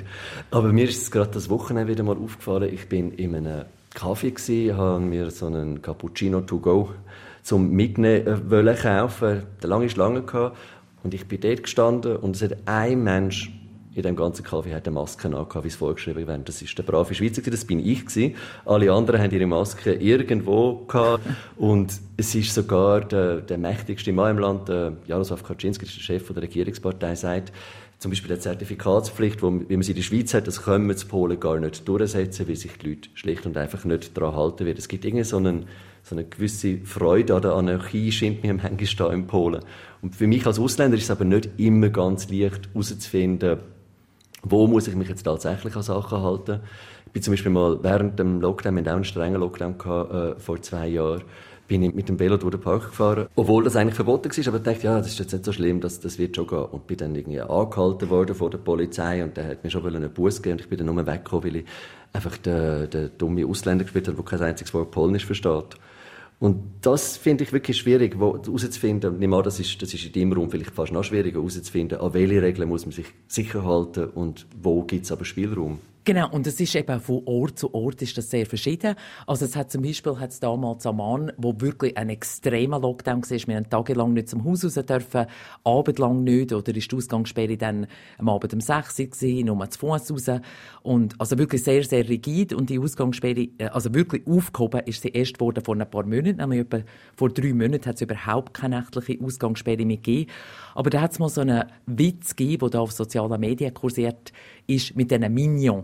Aber 0.52 0.74
mir 0.74 0.90
ist 0.90 1.02
es 1.02 1.12
gerade 1.12 1.32
das 1.32 1.50
Wochenende 1.50 1.92
wieder 1.92 2.04
mal 2.04 2.18
aufgefallen. 2.18 2.74
Ich 2.74 2.90
bin 2.90 3.12
in 3.12 3.36
einem 3.36 3.66
Kaffee 3.94 4.32
gsi, 4.32 4.74
habe 4.76 5.00
mir 5.00 5.32
so 5.32 5.46
einen 5.46 5.82
Cappuccino 5.82 6.42
to 6.42 6.60
go 6.60 6.90
zum 7.44 7.72
Mitnehmen 7.72 8.28
äh, 8.28 8.50
wollen 8.50 8.76
kaufen. 8.76 9.44
Eine 9.62 9.70
lange 9.70 9.90
Schlange 9.90 10.24
gehabt. 10.24 10.58
Und 11.04 11.14
ich 11.14 11.28
bin 11.28 11.40
dort 11.40 11.64
gestanden 11.64 12.18
und 12.18 12.36
es 12.36 12.42
hat 12.42 12.58
ein 12.66 13.04
Mensch 13.04 13.52
in 13.98 14.04
dem 14.04 14.16
ganzen 14.16 14.44
Kaffee 14.44 14.75
hat 14.75 14.86
eine 14.88 14.94
Maske 14.94 15.27
angehabt, 15.27 15.63
wie 15.63 15.70
es 15.70 15.75
vorgeschrieben 15.75 16.27
wird. 16.27 16.48
Das 16.48 16.62
ist 16.62 16.77
der 16.77 16.84
brave 16.84 17.16
Schweizer, 17.16 17.42
das 17.42 17.66
bin 17.66 17.80
ich 17.80 18.06
gewesen. 18.06 18.36
Alle 18.63 18.92
anderen 18.94 19.20
haben 19.20 19.32
ihre 19.32 19.48
Maske 19.48 19.92
irgendwo 19.94 20.86
gehabt. 20.88 21.25
Und 21.56 22.00
es 22.16 22.36
ist 22.36 22.54
sogar 22.54 23.01
der, 23.01 23.38
der 23.38 23.58
mächtigste 23.58 24.13
Mann 24.13 24.38
im 24.38 24.39
Land, 24.39 24.70
Jaroslav 25.08 25.44
Kaczynski, 25.44 25.86
der 25.86 25.92
Chef 25.92 26.32
der 26.32 26.44
Regierungspartei, 26.44 27.16
sagt, 27.16 27.51
zum 27.98 28.12
Beispiel 28.12 28.27
der 28.27 28.39
Zertifikatspflicht, 28.39 29.42
wo, 29.42 29.51
wie 29.68 29.75
man 29.75 29.82
sie 29.82 29.94
in 29.94 29.96
der 29.96 30.04
Schweiz 30.04 30.32
hat, 30.36 30.46
das 30.46 30.62
können 30.62 30.88
wir 30.88 30.96
in 30.96 31.08
Polen 31.08 31.39
gar 31.39 31.60
nicht 31.60 31.88
durchsetzen, 31.88 32.48
weil 32.48 32.56
sich 32.56 32.77
die 32.77 32.89
Leute 32.89 33.10
schlicht 33.16 33.48
und 33.48 33.58
einfach 33.58 33.84
nicht 33.84 34.16
daran 34.16 34.36
halten 34.36 34.68
werden. 34.68 34.77
Es 34.77 34.88
gibt 34.88 35.06
irgendwie 35.06 35.24
so, 35.24 35.38
einen, 35.38 35.66
so 36.04 36.13
eine 36.13 36.24
gewisse 36.24 36.77
Freude 36.86 37.34
an 37.34 37.42
der 37.42 37.54
Anarchie, 37.54 38.12
scheint 38.12 38.44
mir 38.44 38.54
manchmal 38.54 39.10
da 39.10 39.12
in 39.12 39.25
Polen. 39.25 39.63
Und 40.04 40.16
für 40.16 40.27
mich 40.27 40.46
als 40.46 40.60
Ausländer 40.60 40.98
ist 40.98 41.06
es 41.06 41.12
aber 41.12 41.25
nicht 41.25 41.50
immer 41.58 41.89
ganz 41.89 42.30
leicht 42.30 42.70
herauszufinden, 42.72 43.58
wo 44.51 44.68
muss 44.68 44.88
ich 44.88 44.96
mich 44.96 45.10
jetzt 45.10 45.24
tatsächlich 45.24 45.75
an 45.75 45.82
Sachen 45.82 46.22
halten. 46.22 46.62
Ich 47.06 47.12
bin 47.12 47.24
zum 47.24 47.34
Beispiel 47.34 47.51
mal 47.51 47.80
während 47.82 48.20
dem 48.20 48.42
Lockdown, 48.42 48.75
wir 48.75 48.82
hatten 48.82 48.89
auch 48.89 48.96
einen 48.96 49.04
strengen 49.04 49.39
Lockdown 49.39 49.77
gehabt, 49.77 50.13
äh, 50.13 50.39
vor 50.39 50.62
zwei 50.62 50.88
Jahren, 50.88 51.24
bin 51.68 51.84
ich 51.84 51.94
mit 51.94 52.08
dem 52.08 52.20
Velo 52.20 52.38
durch 52.38 52.51
den 52.51 52.62
Park 52.62 52.86
gefahren, 52.86 53.27
obwohl 53.36 53.63
das 53.63 53.75
eigentlich 53.75 53.96
verboten 53.96 54.30
war, 54.30 54.48
aber 54.48 54.58
ich 54.58 54.63
dachte, 54.63 54.88
ja, 54.88 54.98
das 54.98 55.08
ist 55.08 55.20
jetzt 55.20 55.34
nicht 55.34 55.46
so 55.46 55.51
schlimm, 55.51 55.82
das, 55.82 56.00
das 56.00 56.18
wird 56.18 56.36
schon 56.36 56.48
gehen. 56.48 56.63
Und 56.63 56.88
bin 56.88 56.98
dann 56.98 57.16
irgendwie 57.16 57.42
angehalten 57.42 58.10
worden 58.10 58.36
von 58.36 58.51
der 58.51 58.58
Polizei 58.58 59.24
und 59.24 59.36
der 59.36 59.50
hat 59.50 59.63
mir 59.63 59.70
schon 59.70 59.86
einen 59.86 60.12
Bus 60.12 60.38
gegeben 60.38 60.54
und 60.54 60.62
ich 60.62 60.70
bin 60.70 60.77
dann 60.77 60.88
nur 60.88 61.06
weggekommen, 61.06 61.44
weil 61.44 61.56
ich 61.58 61.66
einfach 62.13 62.38
den, 62.38 62.89
den 62.89 63.12
dummen 63.18 63.50
Ausländer 63.50 63.84
gespielt 63.84 64.08
habe, 64.08 64.16
der 64.16 64.25
kein 64.25 64.42
einziges 64.42 64.74
Wort 64.74 64.92
Polnisch 64.92 65.25
versteht. 65.25 65.77
Und 66.39 66.62
das 66.82 67.17
finde 67.17 67.44
ich 67.44 67.51
wirklich 67.51 67.77
schwierig 67.77 68.15
herauszufinden. 68.15 69.17
Nimm 69.17 69.34
an, 69.34 69.44
das 69.44 69.60
ist, 69.60 69.82
das 69.82 69.94
ist 69.94 70.06
in 70.06 70.12
deinem 70.12 70.34
Raum 70.34 70.51
vielleicht 70.51 70.72
fast 70.72 70.91
noch 70.91 71.03
schwieriger 71.03 71.39
herauszufinden, 71.39 72.00
an 72.00 72.13
welche 72.13 72.41
Regeln 72.41 72.70
muss 72.70 72.86
man 72.86 72.94
sich 72.94 73.08
sicher 73.27 73.65
halten 73.65 74.06
und 74.10 74.46
wo 74.62 74.84
gibt 74.84 75.06
es 75.06 75.12
aber 75.12 75.25
Spielraum. 75.25 75.79
Genau, 76.08 76.30
und 76.30 76.48
es 76.48 76.58
ist 76.58 76.74
eben 76.74 77.02
von 77.02 77.22
Ort 77.26 77.60
zu 77.60 77.74
Ort 77.74 78.02
ist 78.02 78.18
das 78.18 78.30
sehr 78.30 78.46
verschieden. 78.46 78.96
Also 79.26 79.44
es 79.44 79.58
hat 79.58 79.70
zum 79.70 79.82
Beispiel 79.82 80.18
hat's 80.18 80.40
damals 80.40 80.86
Amman, 80.86 81.34
wo 81.36 81.54
wirklich 81.60 81.98
ein 81.98 82.08
extremer 82.08 82.80
Lockdown 82.80 83.24
war. 83.24 83.48
Wir 83.48 83.56
haben 83.58 83.70
tagelang 83.70 84.14
nicht 84.14 84.30
zum 84.30 84.46
Haus 84.46 84.64
raus 84.64 84.76
dürfen, 84.76 85.26
abendlang 85.66 86.24
nicht, 86.24 86.54
oder 86.54 86.74
ist 86.74 86.90
die 86.90 86.96
Ausgangssperre 86.96 87.58
dann 87.58 87.88
am 88.18 88.30
Abend 88.30 88.54
um 88.54 88.62
6 88.62 88.98
Uhr 88.98 89.06
gewesen, 89.08 89.46
nur 89.48 89.70
zu 89.70 89.80
Fuß 89.80 90.12
raus. 90.12 90.42
Und 90.82 91.20
also 91.20 91.38
wirklich 91.38 91.66
sehr, 91.66 91.84
sehr 91.84 92.08
rigid. 92.08 92.54
Und 92.54 92.70
die 92.70 92.80
Ausgangssperre, 92.80 93.50
äh, 93.58 93.66
also 93.66 93.94
wirklich 93.94 94.26
aufgehoben 94.26 94.84
ist 94.86 95.02
sie 95.02 95.10
erst 95.10 95.42
worden 95.42 95.62
vor 95.62 95.76
ein 95.76 95.90
paar 95.90 96.06
Monaten. 96.06 96.38
Nämlich 96.38 96.62
etwa 96.62 96.84
vor 97.18 97.32
drei 97.32 97.52
Monaten 97.52 97.86
hat 97.86 97.96
es 97.96 98.02
überhaupt 98.02 98.54
keine 98.54 98.78
nächtliche 98.80 99.22
Ausgangssperre 99.22 99.84
mehr 99.84 99.98
gegeben. 99.98 100.32
Aber 100.74 100.90
da 100.90 101.02
hat 101.02 101.12
es 101.12 101.20
mal 101.20 101.28
so 101.28 101.42
einen 101.42 101.66
Witz 101.86 102.34
gegeben, 102.34 102.60
der 102.60 102.70
da 102.70 102.80
auf 102.80 102.94
sozialen 102.94 103.42
Medien 103.42 103.74
kursiert 103.74 104.32
ist, 104.68 104.96
mit 104.96 105.12
diesen 105.12 105.34
Minions. 105.34 105.84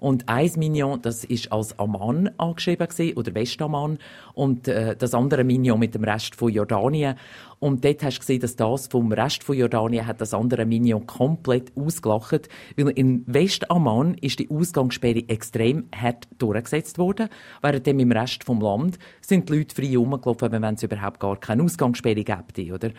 Und 0.00 0.28
ein 0.28 0.50
Minion, 0.56 1.00
das 1.02 1.24
ist 1.24 1.52
als 1.52 1.78
Amman 1.78 2.30
angeschrieben 2.38 2.88
gewesen, 2.88 3.16
oder 3.16 3.34
Westamman. 3.34 3.98
Und 4.34 4.66
äh, 4.66 4.96
das 4.96 5.14
andere 5.14 5.44
Minion 5.44 5.78
mit 5.78 5.94
dem 5.94 6.04
Rest 6.04 6.34
von 6.34 6.50
Jordanien. 6.50 7.16
Und 7.58 7.84
dort 7.84 8.02
hast 8.02 8.16
du 8.16 8.20
gesehen, 8.20 8.40
dass 8.40 8.56
das 8.56 8.86
vom 8.86 9.12
Rest 9.12 9.44
von 9.44 9.54
Jordanien 9.54 10.06
hat 10.06 10.22
das 10.22 10.32
andere 10.32 10.64
Minion 10.64 11.06
komplett 11.06 11.76
ausgelacht. 11.76 12.48
Weil 12.76 12.88
in 12.88 13.22
Westamman 13.26 14.14
ist 14.14 14.38
die 14.38 14.48
Ausgangssperre 14.50 15.28
extrem 15.28 15.84
hart 15.94 16.26
durchgesetzt 16.38 16.96
worden. 16.96 17.28
Während 17.60 17.86
dem 17.86 18.00
im 18.00 18.12
Rest 18.12 18.44
vom 18.44 18.62
Land 18.62 18.98
sind 19.20 19.50
die 19.50 19.58
Leute 19.58 19.74
frei 19.74 19.96
rumgelaufen, 19.96 20.50
wenn 20.50 20.64
es 20.64 20.82
überhaupt 20.82 21.20
gar 21.20 21.36
keine 21.38 21.62
Ausgangssperre 21.62 22.24
gäbe, 22.24 22.74
oder? 22.74 22.90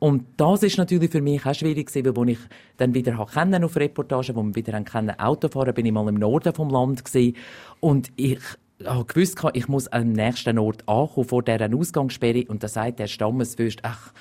Und 0.00 0.24
das 0.38 0.62
ist 0.62 0.78
natürlich 0.78 1.10
für 1.10 1.20
mich 1.20 1.44
auch 1.44 1.54
schwierig 1.54 1.92
gewesen, 1.92 2.16
weil 2.16 2.30
ich 2.30 2.38
dann 2.78 2.94
wieder 2.94 3.26
kennen 3.26 3.62
auf 3.62 3.76
Reportagen, 3.76 4.34
wo 4.34 4.42
wir 4.42 4.54
wieder 4.54 4.80
kennen 4.82 5.18
Autofahren, 5.20 5.74
bin 5.74 5.86
ich 5.86 5.92
mal 5.92 6.08
im 6.08 6.14
Norden 6.14 6.54
vom 6.54 6.70
Land 6.70 7.04
gewesen. 7.04 7.36
Und 7.80 8.10
ich 8.16 8.40
habe 8.84 9.04
gewusst, 9.04 9.38
ich 9.52 9.68
muss 9.68 9.88
am 9.88 10.12
nächsten 10.12 10.58
Ort 10.58 10.88
ankommen 10.88 11.28
vor 11.28 11.42
dieser 11.42 11.72
Ausgangssperre. 11.74 12.46
Und 12.48 12.62
da 12.62 12.68
sagt 12.68 12.98
der 12.98 13.08
Stammesfürst, 13.08 13.80
ach, 13.82 14.14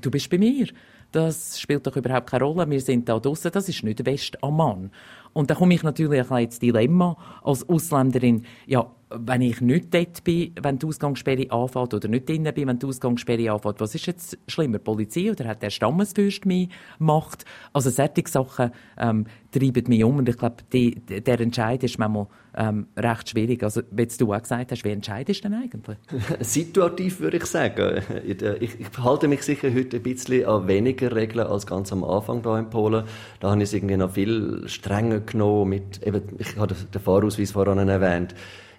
du 0.00 0.10
bist 0.10 0.30
bei 0.30 0.38
mir. 0.38 0.68
Das 1.10 1.58
spielt 1.58 1.86
doch 1.86 1.96
überhaupt 1.96 2.30
keine 2.30 2.44
Rolle. 2.44 2.70
Wir 2.70 2.80
sind 2.80 3.08
da 3.08 3.18
draussen. 3.18 3.50
Das 3.52 3.68
ist 3.68 3.82
nicht 3.82 4.06
West 4.06 4.42
Amman. 4.42 4.92
Und 5.32 5.50
da 5.50 5.56
komme 5.56 5.74
ich 5.74 5.82
natürlich 5.82 6.30
ein 6.30 6.44
ins 6.44 6.60
Dilemma 6.60 7.16
als 7.42 7.68
Ausländerin. 7.68 8.44
Ja, 8.66 8.88
wenn 9.10 9.40
ich 9.40 9.60
nicht 9.60 9.94
dort 9.94 10.22
bin, 10.24 10.52
wenn 10.60 10.78
die 10.78 10.86
Ausgangssperre 10.86 11.50
anfängt, 11.50 11.94
oder 11.94 12.08
nicht 12.08 12.28
drinnen 12.28 12.52
bin, 12.52 12.68
wenn 12.68 12.78
die 12.78 12.86
Ausgangssperre 12.86 13.52
anfängt, 13.52 13.80
was 13.80 13.94
ist 13.94 14.06
jetzt 14.06 14.38
schlimmer, 14.48 14.78
Polizei 14.78 15.30
oder 15.30 15.46
hat 15.46 15.62
der 15.62 15.70
Stammesfürst 15.70 16.44
mehr 16.44 16.68
Macht? 16.98 17.44
Also 17.72 17.90
solche 17.90 18.24
Sachen 18.26 18.70
ähm, 18.98 19.26
treiben 19.52 19.84
mich 19.88 20.04
um 20.04 20.18
und 20.18 20.28
ich 20.28 20.36
glaube, 20.36 20.56
die, 20.72 20.94
der 20.94 21.40
Entscheid 21.40 21.82
ist 21.82 21.98
manchmal 21.98 22.26
ähm, 22.56 22.88
recht 22.96 23.30
schwierig. 23.30 23.62
Also, 23.62 23.82
wie 23.90 24.06
du 24.06 24.34
auch 24.34 24.42
gesagt 24.42 24.72
hast, 24.72 24.84
wie 24.84 24.90
entscheidest 24.90 25.44
du 25.44 25.48
denn 25.48 25.62
eigentlich? 25.62 25.98
Situativ 26.40 27.20
würde 27.20 27.38
ich 27.38 27.46
sagen. 27.46 28.02
Ich, 28.26 28.42
ich, 28.42 28.98
halte 28.98 29.28
mich 29.28 29.42
sicher 29.42 29.72
heute 29.72 29.98
ein 29.98 30.02
bisschen 30.02 30.44
an 30.46 30.66
weniger 30.66 31.14
Regeln 31.14 31.46
als 31.46 31.66
ganz 31.66 31.92
am 31.92 32.04
Anfang 32.04 32.42
da 32.42 32.58
in 32.58 32.68
Polen. 32.68 33.04
Da 33.40 33.50
habe 33.50 33.62
ich 33.62 33.68
es 33.68 33.74
irgendwie 33.74 33.96
noch 33.96 34.10
viel 34.10 34.64
strenger 34.66 35.20
genommen 35.20 35.70
mit, 35.70 36.06
eben, 36.06 36.22
ich 36.38 36.56
habe 36.56 36.74
den 36.74 37.00
Fahrausweis 37.00 37.52
voran 37.52 37.88
erwähnt 37.88 38.34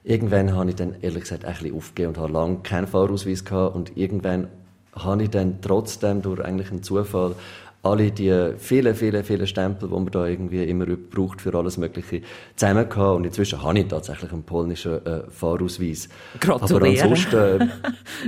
irgendwann 0.09 0.55
habe 0.55 0.71
ich 0.71 0.75
dann 0.75 0.95
ehrlich 1.01 1.21
gesagt 1.21 1.45
ein 1.45 1.53
bisschen 1.53 1.75
aufgegeben 1.75 2.09
und 2.09 2.17
habe 2.17 2.33
lange 2.33 2.57
keinen 2.63 2.87
Fahrausweis 2.87 3.45
gehabt. 3.45 3.75
Und 3.75 3.95
irgendwann 3.95 4.47
habe 4.95 5.23
ich 5.23 5.29
dann 5.29 5.61
trotzdem 5.61 6.23
durch 6.23 6.43
eigentlich 6.43 6.71
einen 6.71 6.81
Zufall 6.81 7.35
alle 7.81 8.11
die 8.11 8.53
vielen, 8.57 8.93
vielen, 8.93 9.23
vielen 9.23 9.47
Stempel, 9.47 9.87
die 9.87 9.95
man 9.95 10.11
da 10.11 10.27
irgendwie 10.27 10.63
immer 10.65 10.85
braucht 10.85 11.41
für 11.41 11.55
alles 11.55 11.77
Mögliche, 11.77 12.21
zusammen 12.55 12.89
gehabt. 12.89 13.15
Und 13.15 13.25
inzwischen 13.25 13.63
habe 13.63 13.79
ich 13.79 13.87
tatsächlich 13.87 14.33
einen 14.33 14.43
polnischen 14.43 15.05
äh, 15.05 15.23
Fahrausweis. 15.29 16.09
Gratuliere. 16.41 17.03
Aber 17.03 17.11
ansonsten, 17.11 17.71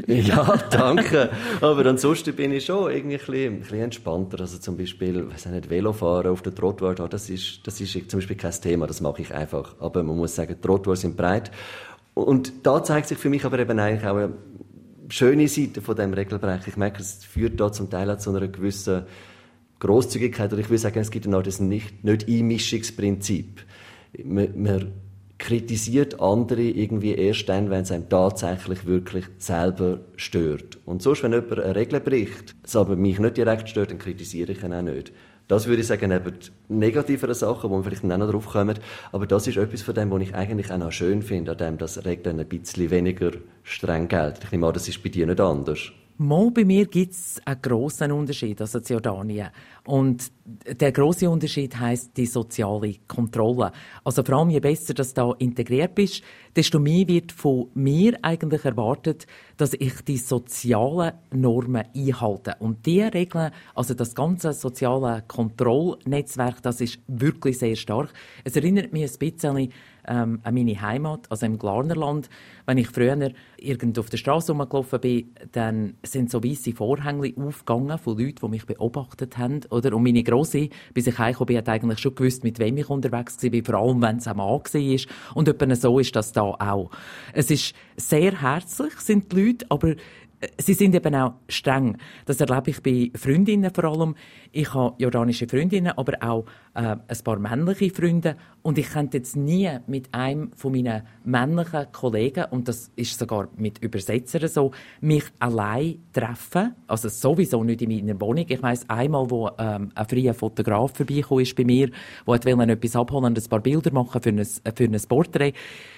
äh, 0.08 0.22
ja, 0.22 0.58
danke. 0.70 1.30
Aber 1.60 1.86
ansonsten 1.86 2.34
bin 2.34 2.54
ich 2.54 2.66
schon 2.66 2.92
irgendwie 2.92 3.16
ein 3.16 3.20
bisschen, 3.20 3.54
ein 3.54 3.60
bisschen 3.60 3.82
entspannter. 3.82 4.40
Also 4.40 4.58
zum 4.58 4.78
Beispiel, 4.78 5.30
weiß 5.30 5.48
ich 5.48 5.52
nicht, 5.52 5.70
Velofahren 5.70 6.32
auf 6.32 6.42
der 6.42 6.56
Trottoir, 6.56 6.96
das 6.96 7.30
ist, 7.30 7.68
das 7.68 7.82
ist 7.82 8.10
zum 8.10 8.20
Beispiel 8.20 8.38
kein 8.38 8.54
Thema, 8.54 8.88
das 8.88 9.02
mache 9.02 9.22
ich 9.22 9.34
einfach. 9.34 9.76
Aber 9.80 10.02
man 10.02 10.16
muss 10.16 10.34
sagen, 10.34 10.56
Trottoirs 10.62 11.02
sind 11.02 11.18
breit. 11.18 11.52
Und 12.14 12.54
da 12.64 12.82
zeigt 12.84 13.08
sich 13.08 13.18
für 13.18 13.30
mich 13.30 13.44
aber 13.44 13.60
eben 13.60 13.78
eigentlich 13.80 14.08
auch 14.08 14.16
eine 14.16 14.34
schöne 15.10 15.50
Seite 15.50 15.82
von 15.82 15.98
dem 15.98 16.14
Regelbrechen. 16.14 16.66
Ich 16.68 16.78
merke, 16.78 17.02
es 17.02 17.26
führt 17.26 17.60
da 17.60 17.70
zum 17.72 17.90
Teil 17.90 18.10
auch 18.10 18.18
zu 18.18 18.30
einer 18.30 18.48
gewissen 18.48 19.04
Großzügigkeit, 19.82 20.54
oder 20.54 20.62
ich 20.62 20.70
will 20.70 20.78
sagen, 20.78 21.00
es 21.00 21.12
gibt 21.12 21.28
noch 21.28 21.44
das 21.44 21.60
nicht, 21.60 22.04
nicht 22.04 22.28
Einmischungsprinzip. 22.28 23.66
Man, 24.24 24.62
man 24.62 24.92
kritisiert 25.38 26.22
andere 26.22 26.62
irgendwie 26.62 27.16
erst 27.16 27.50
dann, 27.50 27.72
wenn 27.72 27.82
es 27.82 27.92
einem 27.92 28.08
tatsächlich 28.08 28.86
wirklich 28.86 29.26
selber 29.40 30.02
stört. 30.16 30.78
Und 30.86 31.02
sonst, 31.02 31.24
wenn 31.24 31.34
jemand 31.34 31.60
eine 31.60 31.76
Regel 31.76 32.00
bricht, 32.00 32.56
es 32.64 32.76
aber 32.76 32.96
mich 32.96 33.18
nicht 33.20 33.38
direkt 33.38 33.68
stört, 33.68 33.90
dann 33.90 33.98
kritisiere 33.98 34.52
ich 34.52 34.64
ihn 34.64 34.74
auch 34.74 34.84
nicht. 34.84 35.12
Das 35.48 35.68
würde 35.68 35.82
ich 35.82 35.88
sagen, 35.88 36.10
neben 36.10 36.38
negativeren 36.70 37.34
Sachen, 37.34 37.72
wo 37.72 37.78
wir 37.78 37.84
vielleicht 37.84 38.06
auch 38.06 38.18
noch 38.18 38.32
drauf 38.32 38.48
kommen. 38.48 38.78
Aber 39.12 39.26
das 39.26 39.48
ist 39.48 39.58
etwas 39.58 39.82
von 39.82 39.96
dem, 39.96 40.12
was 40.12 40.22
ich 40.22 40.36
eigentlich 40.36 40.72
auch 40.72 40.78
noch 40.78 40.92
schön 40.92 41.24
finde, 41.24 41.52
an 41.52 41.58
dem, 41.58 41.78
dass 41.78 42.06
Regeln 42.06 42.40
ein 42.40 42.48
bisschen 42.48 42.92
weniger 42.92 43.32
streng 43.64 44.08
gelten. 44.08 44.42
Ich 44.44 44.52
nehme 44.52 44.68
an, 44.68 44.74
das 44.74 44.88
ist 44.88 45.02
bei 45.04 45.10
dir 45.10 45.26
nicht 45.26 45.42
anders. 45.42 45.92
Mal 46.22 46.52
bei 46.52 46.64
mir 46.66 46.86
gibt 46.86 47.14
es 47.14 47.42
einen 47.46 47.64
grossen 47.64 48.12
Unterschied, 48.12 48.62
also 48.62 48.78
Jordanien. 48.78 49.50
Und 49.86 50.32
der 50.46 50.92
große 50.92 51.28
Unterschied 51.28 51.76
heißt 51.80 52.16
die 52.16 52.28
soziale 52.28 52.94
Kontrolle. 53.08 53.72
Also 54.04 54.24
vor 54.24 54.36
allem 54.36 54.52
je 54.52 54.60
besser, 54.60 54.94
du 54.94 55.04
da 55.04 55.34
integriert 55.40 55.96
bist, 55.96 56.22
desto 56.56 56.78
mehr 56.78 57.08
wird 57.08 57.32
von 57.32 57.72
mir 57.74 58.20
eigentlich 58.22 58.64
erwartet, 58.64 59.26
dass 59.58 59.74
ich 59.74 60.02
die 60.02 60.18
sozialen 60.18 61.14
Normen 61.32 61.86
einhalte. 61.96 62.56
Und 62.60 62.86
die 62.86 63.02
Regeln, 63.02 63.50
also 63.74 63.96
das 63.96 64.14
ganze 64.14 64.54
soziale 64.54 65.24
Kontrollnetzwerk, 65.28 66.62
das 66.62 66.82
ist 66.82 67.00
wirklich 67.08 67.58
sehr 67.58 67.76
stark. 67.76 68.14
Es 68.44 68.56
erinnert 68.56 68.94
mich 68.94 69.12
ein 69.12 69.18
bisschen 69.18 69.72
ähm, 70.08 70.40
an 70.44 70.54
meine 70.54 70.82
Heimat, 70.82 71.28
also 71.30 71.46
im 71.46 71.58
Glarnerland. 71.58 72.30
Wenn 72.66 72.78
ich 72.78 72.88
früher 72.88 73.32
irgend 73.58 74.00
auf 74.00 74.10
der 74.10 74.18
Straße 74.18 74.52
rumgelaufen 74.52 75.00
bin, 75.00 75.34
dann 75.52 75.96
sind 76.04 76.30
so 76.30 76.44
weiße 76.44 76.74
Vorhänge 76.74 77.34
aufgegangen 77.36 77.98
von 77.98 78.18
Leuten, 78.18 78.40
die 78.42 78.48
mich 78.48 78.66
beobachtet 78.66 79.38
haben. 79.38 79.62
Oder? 79.70 79.96
Und 79.96 80.04
meine 80.04 80.24
Grosse, 80.24 80.70
bis 80.94 81.08
ich 81.08 81.18
heimgekommen 81.18 81.48
bin, 81.48 81.58
hat 81.58 81.70
eigentlich 81.70 82.00
schon 82.00 82.16
gewusst, 82.16 82.44
mit 82.44 82.60
wem 82.60 82.78
ich 82.78 82.90
unterwegs 82.90 83.42
war, 83.42 83.64
vor 83.64 83.76
allem 83.76 84.02
wenn 84.02 84.18
es 84.18 84.28
ein 84.28 84.38
Mann 84.38 84.48
war. 84.48 85.36
Und 85.36 85.48
etwa 85.48 85.76
so 85.76 86.00
ist 86.00 86.16
das 86.16 86.32
da 86.32 86.42
auch. 86.42 86.92
Es 87.34 87.52
ist 87.52 87.74
sehr 87.98 88.42
herzlich, 88.42 88.94
sind 89.00 89.32
die 89.32 89.42
Leute, 89.42 89.66
aber 89.70 89.96
sie 90.58 90.74
sind 90.74 90.96
eben 90.96 91.16
auch 91.16 91.34
streng. 91.48 91.98
Das 92.26 92.40
erlebe 92.42 92.70
ich 92.72 92.82
bei 92.82 93.12
Freundinnen 93.18 93.74
vor 93.74 93.86
allem. 93.86 94.16
Ich 94.52 94.74
habe 94.74 94.96
jordanische 94.98 95.48
Freundinnen, 95.48 95.94
aber 95.96 96.14
auch 96.22 96.46
äh, 96.74 96.96
ein 97.08 97.24
paar 97.24 97.40
männliche 97.40 97.90
Freunde. 97.90 98.36
Und 98.62 98.78
ich 98.78 98.90
könnte 98.90 99.18
jetzt 99.18 99.36
nie 99.36 99.70
mit 99.88 100.14
einem 100.14 100.52
von 100.56 100.72
meinen 100.72 101.04
männlichen 101.24 101.92
Kollegen, 101.92 102.46
und 102.52 102.68
das 102.68 102.92
ist 102.96 103.18
sogar 103.18 103.50
mit 103.56 103.80
Übersetzern 103.80 104.48
so, 104.48 104.72
mich 105.00 105.24
allein 105.40 106.00
treffen. 106.14 106.76
Also 106.88 107.10
sowieso 107.10 107.64
nicht 107.64 107.82
in 107.82 107.90
meiner 107.90 108.20
Wohnung. 108.20 108.46
Ich 108.48 108.62
weiss 108.62 108.88
einmal, 108.90 109.30
wo 109.30 109.50
ähm, 109.58 109.92
ein 109.96 110.06
freier 110.08 110.34
Fotograf 110.34 110.96
vorbeigekommen 110.96 111.44
ist 111.44 111.56
bei 111.56 111.64
mir, 111.64 111.90
der 112.28 112.70
etwas 112.70 112.96
abholen 112.96 113.26
und 113.26 113.38
ein 113.38 113.50
paar 113.50 113.62
Bilder 113.62 113.92
machen 113.92 114.22
für 114.22 114.30
ein, 114.30 114.46
für 114.46 114.84
ein 114.84 115.02
Porträt 115.08 115.54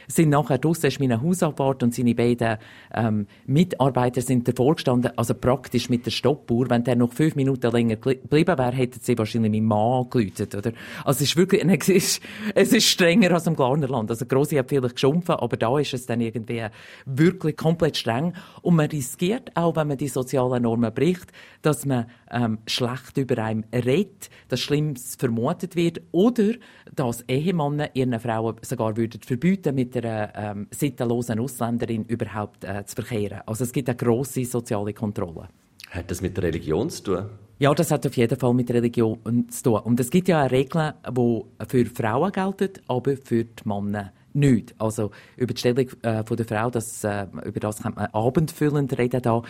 sind 0.08 0.30
nachher 0.30 0.58
draussen, 0.58 0.88
ist 0.88 1.00
meine 1.00 1.22
Hausabwart 1.22 1.84
und 1.84 1.94
seine 1.94 2.16
beiden 2.16 2.58
ähm, 2.94 3.28
Mitarbeiter 3.46 4.22
sind 4.22 4.33
davor 4.42 4.76
gestanden, 4.76 5.12
also 5.18 5.34
praktisch 5.34 5.90
mit 5.90 6.06
der 6.06 6.12
Stoppuhr. 6.12 6.70
Wenn 6.70 6.84
der 6.84 6.96
noch 6.96 7.12
fünf 7.12 7.36
Minuten 7.36 7.72
länger 7.72 7.98
geblieben 7.98 8.58
wäre, 8.58 8.72
hätten 8.72 9.00
sie 9.02 9.18
wahrscheinlich 9.18 9.52
meinen 9.52 9.66
Mann 9.66 10.10
geläutet, 10.10 10.56
oder? 10.56 10.72
Also 11.04 11.24
es 11.24 11.30
ist 11.30 11.38
wirklich, 11.38 11.64
es 11.68 11.90
ist, 11.90 12.22
es 12.56 12.74
ist 12.74 12.88
strenger 12.88 13.32
als 13.32 13.48
im 13.48 13.56
Glarnerland. 13.56 14.10
Also 14.10 14.26
Grossi 14.26 14.56
hat 14.56 14.70
vielleicht 14.70 14.96
geschumpfen, 14.96 15.36
aber 15.36 15.58
da 15.58 15.78
ist 15.78 15.94
es 15.94 16.06
dann 16.06 16.22
irgendwie 16.22 16.66
wirklich 17.06 17.58
komplett 17.58 17.98
streng. 17.98 18.34
Und 18.62 18.76
man 18.76 18.88
riskiert 18.88 19.52
auch, 19.56 19.76
wenn 19.76 19.90
man 19.90 19.98
die 19.98 20.08
sozialen 20.08 20.64
Normen 20.64 20.94
bricht, 20.94 21.32
dass 21.62 21.86
man 21.86 22.06
ähm, 22.32 22.60
schlecht 22.68 23.18
über 23.18 23.38
einen 23.44 23.66
redet, 23.74 24.30
dass 24.50 24.60
Schlimmes 24.60 25.16
vermutet 25.16 25.76
wird 25.76 26.02
oder 26.12 26.54
dass 26.96 27.24
Ehemänner 27.28 27.90
ihren 27.96 28.20
Frauen 28.20 28.56
sogar 28.62 28.98
würden 28.98 29.22
verbieten 29.22 29.76
mit 29.76 29.96
einer 29.96 30.32
ähm, 30.36 30.68
sittenlosen 30.72 31.40
Ausländerin 31.40 32.06
überhaupt 32.06 32.64
äh, 32.64 32.86
zu 32.86 32.96
verkehren. 32.96 33.42
Also 33.46 33.64
es 33.64 33.72
gibt 33.72 33.90
eine 33.90 33.98
soziale 34.24 34.94
Kontrolle. 34.94 35.50
Hat 35.90 36.10
das 36.10 36.22
mit 36.22 36.36
der 36.38 36.46
Religion 36.46 36.90
zu 36.90 37.04
tun? 37.04 37.26
Ja, 37.60 37.74
das 37.74 37.92
hat 37.92 38.06
auf 38.06 38.18
jeden 38.18 38.38
Fall 38.38 38.54
mit 38.54 38.72
Religion 38.72 39.48
zu 39.50 39.64
tun. 39.64 39.80
Und 39.80 40.00
es 40.00 40.10
gibt 40.10 40.28
ja 40.28 40.44
Regeln, 40.44 40.94
die 41.10 41.42
für 41.68 41.86
Frauen 41.86 42.32
gelten, 42.32 42.82
aber 42.88 43.16
für 43.16 43.46
die 43.46 43.64
Männer 43.66 44.12
nicht. 44.34 44.76
Also 44.80 45.12
über 45.38 45.54
die 45.54 45.60
Stellung 45.60 45.88
äh, 46.02 46.24
von 46.24 46.38
der 46.38 46.46
Frau, 46.46 46.70
das, 46.70 47.04
äh, 47.04 47.28
über 47.46 47.60
das 47.60 47.84
kann 47.84 47.94
man 47.94 48.08
abendfüllend 48.08 48.98
reden 48.98 49.22
da. 49.22 49.44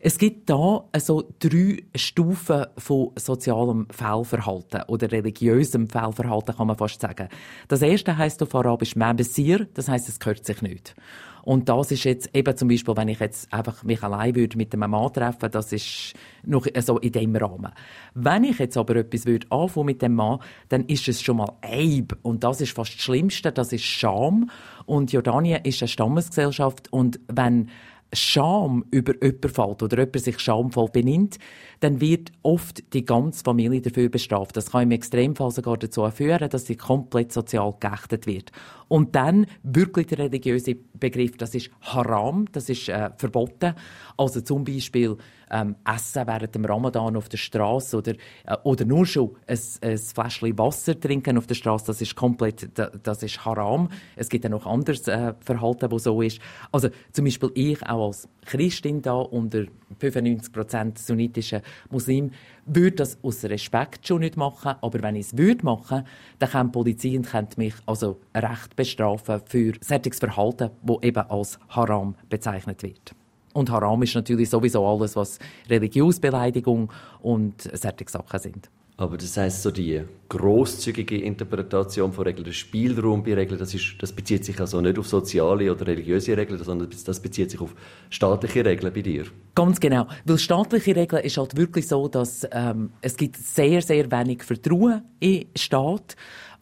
Es 0.00 0.18
gibt 0.18 0.50
da 0.50 0.84
also 0.92 1.32
drei 1.38 1.82
Stufen 1.94 2.66
von 2.76 3.12
sozialem 3.16 3.86
Fehlverhalten 3.90 4.82
oder 4.88 5.10
religiösem 5.10 5.88
Fehlverhalten, 5.88 6.54
kann 6.54 6.66
man 6.66 6.76
fast 6.76 7.00
sagen. 7.00 7.28
Das 7.68 7.80
erste 7.80 8.16
heißt 8.16 8.42
auf 8.42 8.54
Arabisch 8.54 8.96
Mabesir, 8.96 9.66
das 9.72 9.88
heißt, 9.88 10.08
es 10.08 10.20
gehört 10.20 10.44
sich 10.44 10.60
nicht. 10.60 10.94
Und 11.44 11.68
das 11.68 11.90
ist 11.90 12.04
jetzt 12.04 12.30
eben 12.34 12.56
zum 12.56 12.68
Beispiel, 12.68 12.96
wenn 12.96 13.08
ich 13.08 13.20
jetzt 13.20 13.52
einfach 13.52 13.82
mich 13.84 14.02
allein 14.02 14.34
würde 14.34 14.56
mit 14.56 14.72
einem 14.72 14.90
Mann 14.90 15.12
treffen, 15.12 15.50
das 15.50 15.72
ist 15.72 16.14
noch 16.42 16.66
so 16.80 16.98
in 16.98 17.12
dem 17.12 17.36
Rahmen. 17.36 17.70
Wenn 18.14 18.44
ich 18.44 18.58
jetzt 18.58 18.78
aber 18.78 18.96
etwas 18.96 19.26
würde 19.26 19.46
anfangen 19.50 19.86
mit 19.86 20.00
dem 20.00 20.14
Mann, 20.14 20.38
dann 20.70 20.86
ist 20.86 21.06
es 21.06 21.20
schon 21.20 21.36
mal 21.36 21.52
Eib. 21.60 22.16
Und 22.22 22.44
das 22.44 22.62
ist 22.62 22.72
fast 22.72 22.94
das 22.94 23.02
Schlimmste, 23.02 23.52
das 23.52 23.72
ist 23.72 23.84
Scham. 23.84 24.48
Und 24.86 25.12
Jordanien 25.12 25.60
ist 25.64 25.82
eine 25.82 25.88
Stammesgesellschaft 25.88 26.90
und 26.92 27.20
wenn 27.28 27.68
Scham 28.12 28.84
über 28.90 29.14
jemanden 29.14 29.48
fällt 29.48 29.82
oder 29.82 29.98
jemand 29.98 30.20
sich 30.20 30.38
schamvoll 30.38 30.88
benimmt, 30.92 31.38
dann 31.80 32.00
wird 32.00 32.30
oft 32.42 32.94
die 32.94 33.04
ganze 33.04 33.42
Familie 33.42 33.80
dafür 33.80 34.08
bestraft. 34.08 34.56
Das 34.56 34.70
kann 34.70 34.84
im 34.84 34.90
Extremfall 34.92 35.50
sogar 35.50 35.76
dazu 35.76 36.08
führen, 36.10 36.48
dass 36.48 36.66
sie 36.66 36.76
komplett 36.76 37.32
sozial 37.32 37.74
geächtet 37.80 38.26
wird. 38.26 38.52
Und 38.88 39.16
dann 39.16 39.46
wirklich 39.62 40.06
der 40.06 40.18
religiöse 40.18 40.74
Begriff, 40.74 41.36
das 41.36 41.54
ist 41.54 41.70
Haram, 41.80 42.46
das 42.52 42.68
ist 42.68 42.88
äh, 42.88 43.10
verboten. 43.16 43.74
Also 44.16 44.40
zum 44.40 44.64
Beispiel 44.64 45.16
ähm, 45.54 45.76
Essen 45.86 46.26
während 46.26 46.54
dem 46.54 46.64
Ramadan 46.64 47.16
auf 47.16 47.28
der 47.28 47.38
Straße 47.38 47.96
oder, 47.96 48.12
äh, 48.12 48.56
oder 48.64 48.84
nur 48.84 49.06
schon 49.06 49.36
ein, 49.46 49.58
ein 49.82 49.98
Fläschchen 49.98 50.58
Wasser 50.58 50.98
trinken 50.98 51.38
auf 51.38 51.46
der 51.46 51.54
Straße, 51.54 51.86
das 51.86 52.00
ist 52.00 52.16
komplett, 52.16 52.70
das 52.74 53.22
ist 53.22 53.44
Haram. 53.44 53.88
Es 54.16 54.28
gibt 54.28 54.44
ja 54.44 54.50
noch 54.50 54.66
anderes 54.66 55.06
äh, 55.06 55.32
Verhalten, 55.40 55.90
wo 55.92 55.98
so 55.98 56.20
ist. 56.20 56.40
Also 56.72 56.88
zum 57.12 57.24
Beispiel 57.24 57.52
ich 57.54 57.82
auch 57.86 58.08
als 58.08 58.28
Christin 58.44 59.00
da 59.00 59.14
unter 59.14 59.64
95% 60.00 60.98
sunnitischen 60.98 61.62
Muslim 61.90 62.32
würde 62.66 62.96
das 62.96 63.18
aus 63.22 63.44
Respekt 63.44 64.08
schon 64.08 64.20
nicht 64.20 64.36
machen, 64.36 64.74
aber 64.80 65.02
wenn 65.02 65.16
ich 65.16 65.26
es 65.26 65.38
würde 65.38 65.64
machen, 65.64 66.04
dann 66.38 66.50
kann 66.50 66.66
die 66.68 66.72
Polizei 66.72 67.16
und 67.16 67.58
mich 67.58 67.74
also 67.86 68.20
recht 68.34 68.74
bestrafen 68.74 69.40
für 69.46 69.72
solches 69.80 70.18
Verhalten, 70.18 70.70
das 70.82 71.02
eben 71.02 71.30
als 71.30 71.58
Haram 71.68 72.16
bezeichnet 72.28 72.82
wird. 72.82 73.14
Und 73.54 73.70
Haram 73.70 74.02
ist 74.02 74.14
natürlich 74.14 74.50
sowieso 74.50 74.86
alles, 74.86 75.16
was 75.16 75.38
Religionsbeleidigung 75.70 76.92
und 77.22 77.62
solche 77.62 78.04
Sachen 78.08 78.40
sind. 78.40 78.68
Aber 78.96 79.16
das 79.16 79.36
heißt 79.36 79.62
so 79.62 79.72
die 79.72 80.02
großzügige 80.28 81.20
Interpretation 81.20 82.12
von 82.12 82.24
Regeln, 82.24 82.44
der 82.44 82.52
Spielraum 82.52 83.24
bei 83.24 83.34
Regeln, 83.34 83.58
das, 83.58 83.74
ist, 83.74 83.96
das 83.98 84.12
bezieht 84.12 84.44
sich 84.44 84.60
also 84.60 84.80
nicht 84.80 84.98
auf 85.00 85.08
soziale 85.08 85.72
oder 85.72 85.88
religiöse 85.88 86.36
Regeln, 86.36 86.62
sondern 86.62 86.88
das 87.04 87.20
bezieht 87.20 87.50
sich 87.50 87.60
auf 87.60 87.74
staatliche 88.10 88.64
Regeln 88.64 88.92
bei 88.92 89.02
dir. 89.02 89.24
Ganz 89.56 89.80
genau, 89.80 90.06
weil 90.24 90.38
staatliche 90.38 90.94
Regeln 90.94 91.24
ist 91.24 91.36
halt 91.36 91.56
wirklich 91.56 91.88
so, 91.88 92.06
dass 92.06 92.46
ähm, 92.52 92.90
es 93.00 93.16
gibt 93.16 93.36
sehr 93.36 93.82
sehr 93.82 94.10
wenig 94.12 94.44
Vertrauen 94.44 95.02
im 95.18 95.46
Staat. 95.56 96.14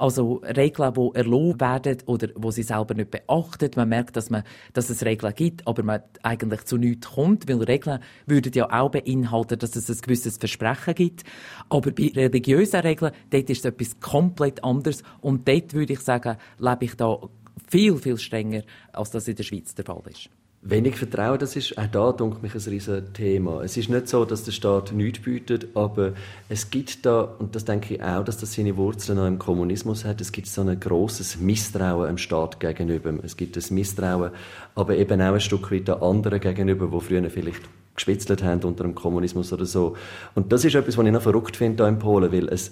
Also 0.02 0.42
Regeln, 0.42 0.94
die 0.94 1.10
erlaubt 1.14 1.60
werden 1.60 1.98
oder 2.06 2.30
wo 2.34 2.50
sie 2.50 2.64
selber 2.64 2.92
nicht 2.94 3.12
beachtet. 3.12 3.76
Man 3.76 3.88
merkt, 3.88 4.16
dass, 4.16 4.30
man, 4.30 4.42
dass 4.72 4.90
es 4.90 5.04
Regeln 5.04 5.32
gibt, 5.32 5.64
aber 5.64 5.84
man 5.84 6.02
eigentlich 6.24 6.64
zu 6.64 6.76
nichts 6.76 7.12
kommt, 7.12 7.48
weil 7.48 7.62
Regeln 7.62 8.00
würden 8.26 8.52
ja 8.52 8.68
auch 8.68 8.90
beinhalten, 8.90 9.60
dass 9.60 9.76
es 9.76 9.88
ein 9.88 10.00
gewisses 10.02 10.38
Versprechen 10.38 10.96
gibt. 10.96 11.22
Aber 11.68 11.92
bei 11.92 12.10
religiösen 12.16 12.80
Regeln, 12.80 13.12
dort 13.30 13.48
ist 13.48 13.60
es 13.60 13.64
etwas 13.64 14.00
komplett 14.00 14.64
anderes 14.64 15.04
und 15.20 15.46
dort 15.46 15.72
würde 15.72 15.92
ich 15.92 16.00
sagen, 16.00 16.36
lebe 16.58 16.84
ich 16.84 16.96
da 16.96 17.20
viel, 17.68 17.96
viel 17.96 18.18
strenger, 18.18 18.62
als 18.92 19.12
das 19.12 19.28
in 19.28 19.36
der 19.36 19.44
Schweiz 19.44 19.72
der 19.76 19.84
Fall 19.84 20.02
ist. 20.10 20.28
Wenig 20.64 20.94
Vertrauen, 20.94 21.40
das 21.40 21.56
ist 21.56 21.76
auch 21.76 21.88
da, 21.88 22.12
denke 22.12 22.38
mich, 22.40 22.54
ein 22.54 22.60
riesiges 22.60 23.12
Thema. 23.14 23.62
Es 23.64 23.76
ist 23.76 23.88
nicht 23.88 24.06
so, 24.06 24.24
dass 24.24 24.44
der 24.44 24.52
Staat 24.52 24.92
nichts 24.92 25.18
bietet, 25.18 25.66
aber 25.74 26.12
es 26.48 26.70
gibt 26.70 27.04
da, 27.04 27.22
und 27.22 27.56
das 27.56 27.64
denke 27.64 27.94
ich 27.94 28.00
auch, 28.02 28.24
dass 28.24 28.38
das 28.38 28.52
seine 28.52 28.76
Wurzeln 28.76 29.18
noch 29.18 29.26
im 29.26 29.40
Kommunismus 29.40 30.04
hat, 30.04 30.20
es 30.20 30.30
gibt 30.30 30.46
so 30.46 30.60
ein 30.62 30.78
großes 30.78 31.40
Misstrauen 31.40 32.06
dem 32.06 32.16
Staat 32.16 32.60
gegenüber. 32.60 33.12
Es 33.24 33.36
gibt 33.36 33.56
ein 33.56 33.74
Misstrauen, 33.74 34.30
aber 34.76 34.96
eben 34.96 35.20
auch 35.20 35.34
ein 35.34 35.40
Stück 35.40 35.72
weit 35.72 35.88
den 35.88 35.96
anderen 35.96 36.38
gegenüber, 36.38 36.88
die 36.92 37.04
früher 37.04 37.28
vielleicht 37.28 37.62
gespitzelt 37.96 38.44
haben 38.44 38.62
unter 38.62 38.84
dem 38.84 38.94
Kommunismus 38.94 39.52
oder 39.52 39.66
so. 39.66 39.96
Und 40.36 40.52
das 40.52 40.64
ist 40.64 40.76
etwas, 40.76 40.96
was 40.96 41.04
ich 41.04 41.12
noch 41.12 41.22
verrückt 41.22 41.56
finde 41.56 41.82
hier 41.82 41.88
in 41.88 41.98
Polen, 41.98 42.30
weil 42.30 42.48
es 42.48 42.70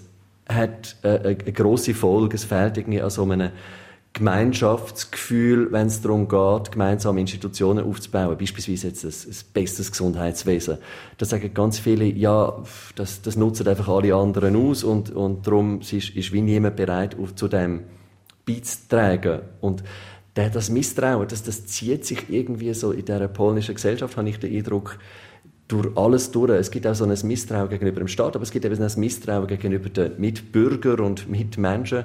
hat 0.48 0.94
äh, 1.02 1.08
eine, 1.08 1.26
eine 1.26 1.52
grosse 1.52 1.94
Folge, 1.94 2.36
es 2.36 2.44
fehlt 2.44 2.78
irgendwie 2.78 3.02
an 3.02 3.10
so 3.10 3.24
einem 3.24 3.50
Gemeinschaftsgefühl, 4.12 5.70
wenn 5.70 5.86
es 5.86 6.02
darum 6.02 6.26
geht, 6.26 6.72
gemeinsame 6.72 7.20
Institutionen 7.20 7.84
aufzubauen, 7.84 8.36
beispielsweise 8.36 8.88
jetzt 8.88 9.04
ein, 9.04 9.10
ein 9.10 9.36
besseres 9.54 9.92
Gesundheitswesen. 9.92 10.78
Da 11.16 11.26
sagen 11.26 11.54
ganz 11.54 11.78
viele, 11.78 12.04
ja, 12.04 12.62
das, 12.96 13.22
das 13.22 13.36
nutzen 13.36 13.68
einfach 13.68 13.88
alle 13.88 14.14
anderen 14.14 14.56
aus 14.56 14.82
und, 14.82 15.10
und 15.10 15.46
darum 15.46 15.80
ist, 15.80 15.92
ist 15.92 16.32
wie 16.32 16.42
niemand 16.42 16.76
bereit, 16.76 17.16
auf, 17.18 17.36
zu 17.36 17.46
dem 17.46 17.84
beizutragen. 18.44 19.42
Und 19.60 19.84
der, 20.34 20.50
das 20.50 20.70
Misstrauen, 20.70 21.28
das, 21.28 21.44
das 21.44 21.66
zieht 21.66 22.04
sich 22.04 22.28
irgendwie 22.28 22.74
so 22.74 22.90
in 22.90 23.04
dieser 23.04 23.28
polnischen 23.28 23.76
Gesellschaft, 23.76 24.16
habe 24.16 24.28
ich 24.28 24.38
den 24.38 24.54
Eindruck, 24.54 24.98
durch 25.68 25.96
alles 25.96 26.32
durch. 26.32 26.50
Es 26.50 26.72
gibt 26.72 26.86
auch 26.86 26.94
so 26.94 27.04
ein 27.04 27.16
Misstrauen 27.22 27.68
gegenüber 27.68 28.00
dem 28.00 28.08
Staat, 28.08 28.34
aber 28.34 28.42
es 28.42 28.50
gibt 28.50 28.64
eben 28.64 28.82
ein 28.82 28.92
Misstrauen 28.96 29.46
gegenüber 29.46 29.88
den 29.88 30.18
Mitbürgern 30.18 31.00
und 31.00 31.28
Mitmenschen. 31.28 32.04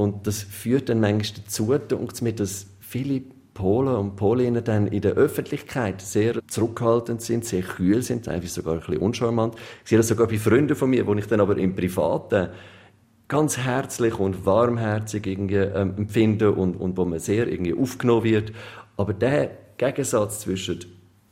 Und 0.00 0.26
das 0.26 0.42
führt 0.42 0.88
dann 0.88 1.00
manchmal 1.00 1.42
dazu, 1.44 2.22
mir, 2.22 2.32
dass 2.32 2.66
viele 2.80 3.20
Polen 3.52 3.94
und 3.94 4.16
Polinnen 4.16 4.64
dann 4.64 4.86
in 4.86 5.02
der 5.02 5.12
Öffentlichkeit 5.12 6.00
sehr 6.00 6.40
zurückhaltend 6.46 7.20
sind, 7.20 7.44
sehr 7.44 7.60
kühl 7.60 8.00
sind, 8.00 8.24
teilweise 8.24 8.54
sogar 8.54 8.74
ein 8.74 8.80
bisschen 8.80 8.96
uncharmant. 8.96 9.56
Ich 9.84 9.90
sehe 9.90 9.98
das 9.98 10.08
sogar 10.08 10.26
bei 10.26 10.38
Freunden 10.38 10.74
von 10.74 10.88
mir, 10.88 11.06
wo 11.06 11.14
ich 11.14 11.26
dann 11.26 11.42
aber 11.42 11.58
im 11.58 11.74
Privaten 11.74 12.48
ganz 13.28 13.58
herzlich 13.58 14.18
und 14.18 14.46
warmherzig 14.46 15.26
irgendwie 15.26 15.56
ähm, 15.56 15.92
empfinde 15.98 16.52
und, 16.52 16.76
und 16.76 16.96
wo 16.96 17.04
man 17.04 17.18
sehr 17.18 17.46
irgendwie 17.46 17.74
aufgenommen 17.74 18.24
wird. 18.24 18.52
Aber 18.96 19.12
der 19.12 19.50
Gegensatz 19.76 20.40
zwischen 20.40 20.78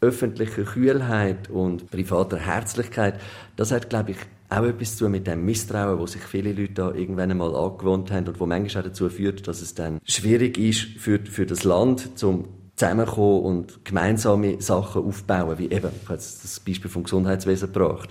öffentlicher 0.03 0.65
Kühlheit 0.65 1.49
und 1.49 1.91
privater 1.91 2.37
Herzlichkeit, 2.37 3.19
das 3.57 3.73
hat, 3.73 3.89
glaube 3.89 4.11
ich, 4.11 4.19
auch 4.51 4.65
etwas 4.65 4.97
zu 4.97 5.09
mit 5.09 5.27
dem 5.27 5.45
Misstrauen, 5.45 5.99
wo 5.99 6.07
sich 6.07 6.23
viele 6.23 6.53
Leute 6.53 6.73
da 6.73 6.93
irgendwann 6.93 7.31
einmal 7.31 7.55
angewohnt 7.55 8.11
haben 8.11 8.29
und 8.29 8.41
wo 8.41 8.47
manchmal 8.47 8.83
auch 8.83 8.89
dazu 8.89 9.09
führt, 9.09 9.47
dass 9.47 9.61
es 9.61 9.75
dann 9.75 9.99
schwierig 10.05 10.57
ist 10.57 10.99
für, 10.99 11.19
für 11.21 11.47
das 11.47 11.65
Land, 11.65 12.19
zum 12.19 12.47
zusammenkommen 12.79 13.43
und 13.43 13.85
gemeinsame 13.85 14.63
Sachen 14.63 15.05
aufbauen, 15.05 15.59
wie 15.59 15.65
eben, 15.65 15.91
ich 16.01 16.05
habe 16.05 16.15
jetzt 16.15 16.45
das 16.45 16.61
Beispiel 16.61 16.91
vom 16.91 17.03
Gesundheitswesen 17.03 17.73
gebracht. 17.73 18.11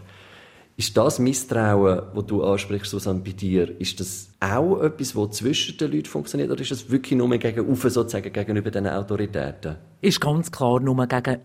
Ist 0.76 0.96
das 0.96 1.20
Misstrauen, 1.20 2.02
wo 2.14 2.22
du 2.22 2.44
ansprichst, 2.44 2.92
Susanne, 2.92 3.22
bei 3.22 3.32
dir, 3.32 3.80
ist 3.80 4.00
das 4.00 4.30
auch 4.40 4.82
etwas, 4.82 5.14
das 5.14 5.32
zwischen 5.38 5.78
den 5.78 5.92
Leuten 5.92 6.06
funktioniert, 6.06 6.52
oder 6.52 6.62
ist 6.62 6.72
das 6.72 6.92
wirklich 6.92 7.18
nur 7.18 7.30
gegen 7.38 7.76
sozusagen 7.76 8.32
gegenüber 8.32 8.70
den 8.70 8.88
Autoritäten? 8.88 9.78
Ist 10.00 10.22
ganz 10.22 10.52
klar 10.52 10.80
nur 10.80 11.08
gegen 11.08 11.40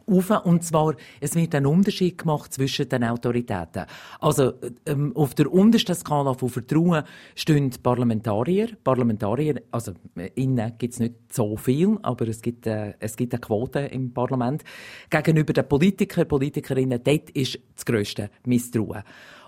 Und 0.44 0.62
zwar, 0.62 0.94
es 1.18 1.34
wird 1.34 1.54
ein 1.54 1.64
Unterschied 1.64 2.18
gemacht 2.18 2.52
zwischen 2.52 2.86
den 2.86 3.04
Autoritäten. 3.04 3.86
Also, 4.20 4.52
ähm, 4.84 5.16
auf 5.16 5.34
der 5.34 5.50
untersten 5.50 5.94
Skala 5.94 6.34
von 6.34 6.50
Vertrauen 6.50 7.04
stehen 7.34 7.70
Parlamentarier. 7.82 8.76
Parlamentarier, 8.84 9.62
also, 9.70 9.92
innen 10.34 10.74
gibt 10.76 10.92
es 10.92 11.00
nicht 11.00 11.14
so 11.30 11.56
viel, 11.56 11.96
aber 12.02 12.28
es 12.28 12.42
gibt, 12.42 12.66
äh, 12.66 12.92
es 12.98 13.16
gibt 13.16 13.32
eine 13.32 13.40
Quote 13.40 13.78
im 13.80 14.12
Parlament. 14.12 14.64
Gegenüber 15.08 15.54
den 15.54 15.66
Politikern, 15.66 16.28
Politikerinnen, 16.28 17.00
dort 17.02 17.30
ist 17.30 17.58
das 17.74 17.86
grösste 17.86 18.28
Misstrauen. 18.44 19.02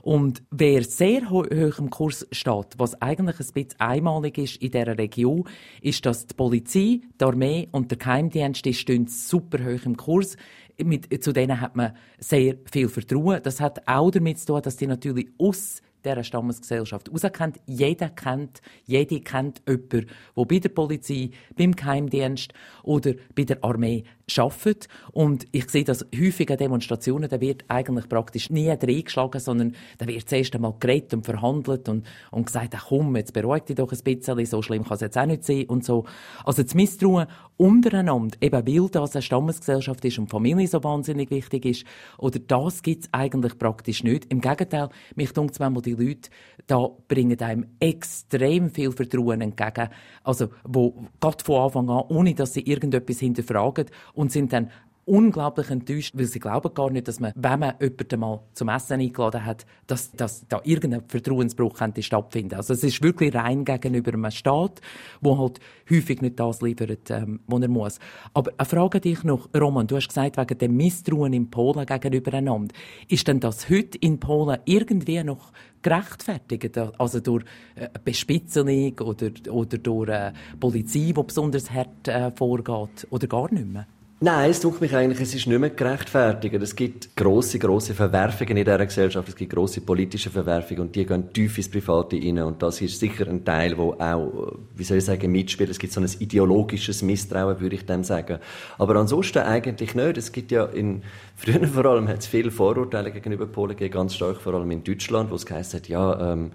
Und 0.04 0.42
wer 0.50 0.84
sehr 0.84 1.30
ho 1.30 1.44
hoch 1.44 1.78
im 1.78 1.88
Kurs 1.88 2.26
steht, 2.30 2.74
was 2.76 3.00
eigentlich 3.00 3.40
ein 3.40 3.52
bisschen 3.54 3.80
einmalig 3.80 4.36
ist 4.36 4.56
in 4.56 4.70
dieser 4.70 4.98
Region, 4.98 5.48
ist, 5.80 6.04
dass 6.04 6.26
die 6.26 6.34
Polizei, 6.34 7.00
die 7.18 7.24
Armee 7.24 7.68
und 7.72 7.90
der 7.90 7.96
Geheimdienst 7.96 8.66
die 8.66 8.74
stehen 8.74 9.06
super 9.06 9.64
hoch 9.64 9.86
im 9.86 9.96
Kurs. 9.96 10.36
Mit, 10.76 11.24
zu 11.24 11.32
denen 11.32 11.58
hat 11.58 11.74
man 11.74 11.96
sehr 12.18 12.56
viel 12.70 12.90
Vertrauen. 12.90 13.40
Das 13.42 13.62
hat 13.62 13.88
auch 13.88 14.10
damit 14.10 14.40
zu 14.40 14.48
tun, 14.48 14.60
dass 14.60 14.76
die 14.76 14.86
natürlich 14.86 15.28
aus 15.38 15.80
dieser 16.04 16.24
Stammesgesellschaft 16.24 17.10
rauskennt. 17.10 17.60
Jeder 17.66 18.10
kennt, 18.10 18.60
jede 18.86 19.20
kennt 19.20 19.62
jemanden, 19.66 20.06
der 20.36 20.44
bei 20.44 20.58
der 20.58 20.68
Polizei, 20.68 21.30
beim 21.56 21.74
Geheimdienst 21.74 22.52
oder 22.82 23.12
bei 23.34 23.44
der 23.44 23.62
Armee 23.62 24.04
arbeitet. 24.38 24.88
Und 25.12 25.46
ich 25.52 25.70
sehe 25.70 25.84
das 25.84 26.06
häufig 26.14 26.50
an 26.50 26.56
Demonstrationen, 26.56 27.28
da 27.28 27.40
wird 27.40 27.64
eigentlich 27.68 28.08
praktisch 28.08 28.50
nie 28.50 28.68
reingeschlagen, 28.68 29.40
sondern 29.40 29.74
da 29.98 30.06
wird 30.06 30.28
zuerst 30.28 30.54
einmal 30.54 30.74
geredet 30.78 31.14
und 31.14 31.24
verhandelt 31.24 31.88
und, 31.88 32.06
und 32.30 32.46
gesagt, 32.46 32.74
ach 32.76 32.86
komm, 32.88 33.16
jetzt 33.16 33.32
beruhig 33.32 33.64
dich 33.64 33.76
doch 33.76 33.92
ein 33.92 33.98
bisschen, 34.02 34.46
so 34.46 34.62
schlimm 34.62 34.84
kann 34.84 34.94
es 34.94 35.00
jetzt 35.00 35.18
auch 35.18 35.26
nicht 35.26 35.44
sein 35.44 35.64
und 35.66 35.84
so. 35.84 36.04
Also 36.44 36.62
das 36.62 36.74
Misstrauen 36.74 37.26
untereinander, 37.56 38.36
eben 38.40 38.66
weil 38.66 38.88
das 38.88 39.14
eine 39.14 39.22
Stammesgesellschaft 39.22 40.04
ist 40.04 40.18
und 40.18 40.28
Familie 40.28 40.66
so 40.66 40.82
wahnsinnig 40.82 41.30
wichtig 41.30 41.64
ist, 41.64 41.84
oder 42.18 42.38
das 42.38 42.82
gibt 42.82 43.04
es 43.04 43.08
eigentlich 43.12 43.58
praktisch 43.58 44.02
nicht. 44.02 44.26
Im 44.32 44.40
Gegenteil, 44.40 44.88
mich 45.14 45.32
dunkt 45.32 45.58
manchmal 45.60 45.82
die 45.82 45.93
Leute, 45.96 46.30
da 46.66 46.88
bringen 47.08 47.40
einem 47.40 47.66
extrem 47.80 48.70
viel 48.70 48.92
Vertrauen 48.92 49.40
entgegen, 49.40 49.88
also 50.22 50.48
wo 50.64 51.06
gerade 51.20 51.44
von 51.44 51.62
Anfang 51.62 51.90
an, 51.90 52.04
ohne 52.08 52.34
dass 52.34 52.54
sie 52.54 52.62
irgendetwas 52.62 53.20
hinterfragen 53.20 53.86
und 54.14 54.32
sind 54.32 54.52
dann 54.52 54.70
unglaublich 55.06 55.70
enttäuscht, 55.70 56.14
weil 56.16 56.26
sie 56.26 56.40
glauben 56.40 56.72
gar 56.74 56.90
nicht, 56.90 57.08
dass 57.08 57.20
man, 57.20 57.32
wenn 57.34 57.60
man 57.60 57.74
jemanden 57.80 58.20
mal 58.20 58.40
zum 58.52 58.68
Essen 58.68 59.00
eingeladen 59.00 59.44
hat, 59.44 59.66
dass, 59.86 60.12
dass 60.12 60.46
da 60.48 60.60
irgendein 60.64 61.02
Vertrauensbruch 61.08 61.74
könnte 61.74 62.02
stattfinden. 62.02 62.54
Also 62.54 62.74
es 62.74 62.82
ist 62.82 63.02
wirklich 63.02 63.34
rein 63.34 63.64
gegenüber 63.64 64.12
einem 64.14 64.30
Staat, 64.30 64.80
wo 65.20 65.38
halt 65.38 65.60
häufig 65.90 66.22
nicht 66.22 66.40
das 66.40 66.62
liefert, 66.62 67.10
ähm, 67.10 67.40
was 67.46 67.62
er 67.62 67.68
muss. 67.68 67.98
Aber 68.32 68.52
eine 68.56 68.66
Frage 68.66 69.00
dich 69.00 69.24
noch, 69.24 69.48
Roman, 69.54 69.86
du 69.86 69.96
hast 69.96 70.08
gesagt, 70.08 70.36
wegen 70.36 70.58
dem 70.58 70.76
Misstrauen 70.76 71.32
in 71.32 71.50
Polen 71.50 71.86
gegenüber 71.86 72.32
einander. 72.34 72.74
Ist 73.08 73.28
denn 73.28 73.40
das 73.40 73.68
heute 73.68 73.98
in 73.98 74.20
Polen 74.20 74.58
irgendwie 74.64 75.22
noch 75.22 75.52
gerechtfertigt? 75.82 76.78
Also 76.98 77.20
durch 77.20 77.44
äh, 77.74 77.88
Bespitzelung 78.02 78.98
oder, 79.00 79.30
oder 79.50 79.78
durch 79.78 80.08
äh, 80.08 80.32
Polizei, 80.58 81.12
die 81.12 81.12
besonders 81.12 81.70
hart 81.70 82.08
äh, 82.08 82.30
vorgeht? 82.34 83.06
Oder 83.10 83.26
gar 83.26 83.52
nicht 83.52 83.66
mehr? 83.66 83.86
Nein, 84.20 84.50
es 84.50 84.60
tut 84.60 84.80
mich 84.80 84.94
eigentlich, 84.94 85.20
es 85.20 85.34
ist 85.34 85.46
nicht 85.48 85.58
mehr 85.58 85.70
gerechtfertigt. 85.70 86.54
Es 86.54 86.76
gibt 86.76 87.16
grosse, 87.16 87.58
grosse 87.58 87.94
Verwerfungen 87.94 88.56
in 88.56 88.64
dieser 88.64 88.86
Gesellschaft. 88.86 89.28
Es 89.28 89.34
gibt 89.34 89.52
grosse 89.52 89.80
politische 89.80 90.30
Verwerfungen 90.30 90.82
und 90.82 90.96
die 90.96 91.04
gehen 91.04 91.32
tief 91.32 91.58
ins 91.58 91.68
Private 91.68 92.16
rein. 92.16 92.38
Und 92.38 92.62
das 92.62 92.80
ist 92.80 93.00
sicher 93.00 93.26
ein 93.28 93.44
Teil, 93.44 93.76
wo 93.76 93.92
auch, 93.94 94.56
wie 94.76 94.84
soll 94.84 94.98
ich 94.98 95.04
sagen, 95.04 95.32
mitspielt. 95.32 95.68
Es 95.68 95.80
gibt 95.80 95.92
so 95.92 96.00
ein 96.00 96.08
ideologisches 96.20 97.02
Misstrauen, 97.02 97.60
würde 97.60 97.74
ich 97.74 97.86
dem 97.86 98.04
sagen. 98.04 98.38
Aber 98.78 98.96
ansonsten 98.96 99.40
eigentlich 99.40 99.96
nicht. 99.96 100.16
Es 100.16 100.30
gibt 100.30 100.52
ja 100.52 100.64
in, 100.64 101.02
früher 101.36 101.66
vor 101.66 101.84
allem 101.84 102.06
hat 102.06 102.20
es 102.20 102.26
viele 102.28 102.52
Vorurteile 102.52 103.10
gegenüber 103.10 103.46
Polen 103.46 103.76
gegeben, 103.76 103.94
ganz 103.94 104.14
stark, 104.14 104.40
vor 104.40 104.54
allem 104.54 104.70
in 104.70 104.84
Deutschland, 104.84 105.30
wo 105.32 105.34
es 105.34 105.44
geheißen 105.44 105.80
hat, 105.80 105.88
ja, 105.88 106.32
ähm, 106.32 106.52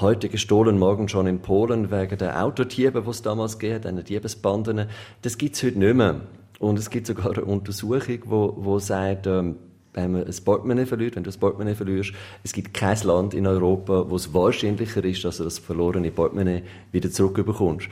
heute 0.00 0.28
gestohlen, 0.28 0.78
morgen 0.78 1.08
schon 1.08 1.26
in 1.26 1.40
Polen, 1.40 1.90
wegen 1.90 2.18
der 2.18 2.44
Autodiebe, 2.44 3.02
die 3.02 3.10
es 3.10 3.22
damals 3.22 3.58
gegeben 3.58 3.96
hat, 3.96 4.08
Diebesbanden. 4.08 4.88
Das 5.22 5.38
gibt's 5.38 5.62
heute 5.62 5.78
nicht 5.78 5.94
mehr. 5.94 6.20
Und 6.58 6.78
es 6.78 6.90
gibt 6.90 7.06
sogar 7.06 7.32
eine 7.32 7.44
Untersuchung, 7.44 8.18
wo, 8.24 8.54
wo 8.56 8.78
sagt, 8.78 9.26
ähm, 9.26 9.56
wenn 9.92 10.12
man 10.12 10.24
ein 10.24 10.34
Portemonnaie 10.44 10.86
verliert, 10.86 11.16
wenn 11.16 11.24
du 11.24 11.30
ein 11.30 11.40
Portemonnaie 11.40 11.74
verlierst, 11.74 12.12
es 12.42 12.52
gibt 12.52 12.74
kein 12.74 12.98
Land 13.02 13.34
in 13.34 13.46
Europa, 13.46 14.08
wo 14.08 14.16
es 14.16 14.32
wahrscheinlicher 14.32 15.04
ist, 15.04 15.24
dass 15.24 15.38
du 15.38 15.44
das 15.44 15.58
verlorene 15.58 16.10
Portemonnaie 16.10 16.62
wieder 16.92 17.10
zurückbekommst. 17.10 17.88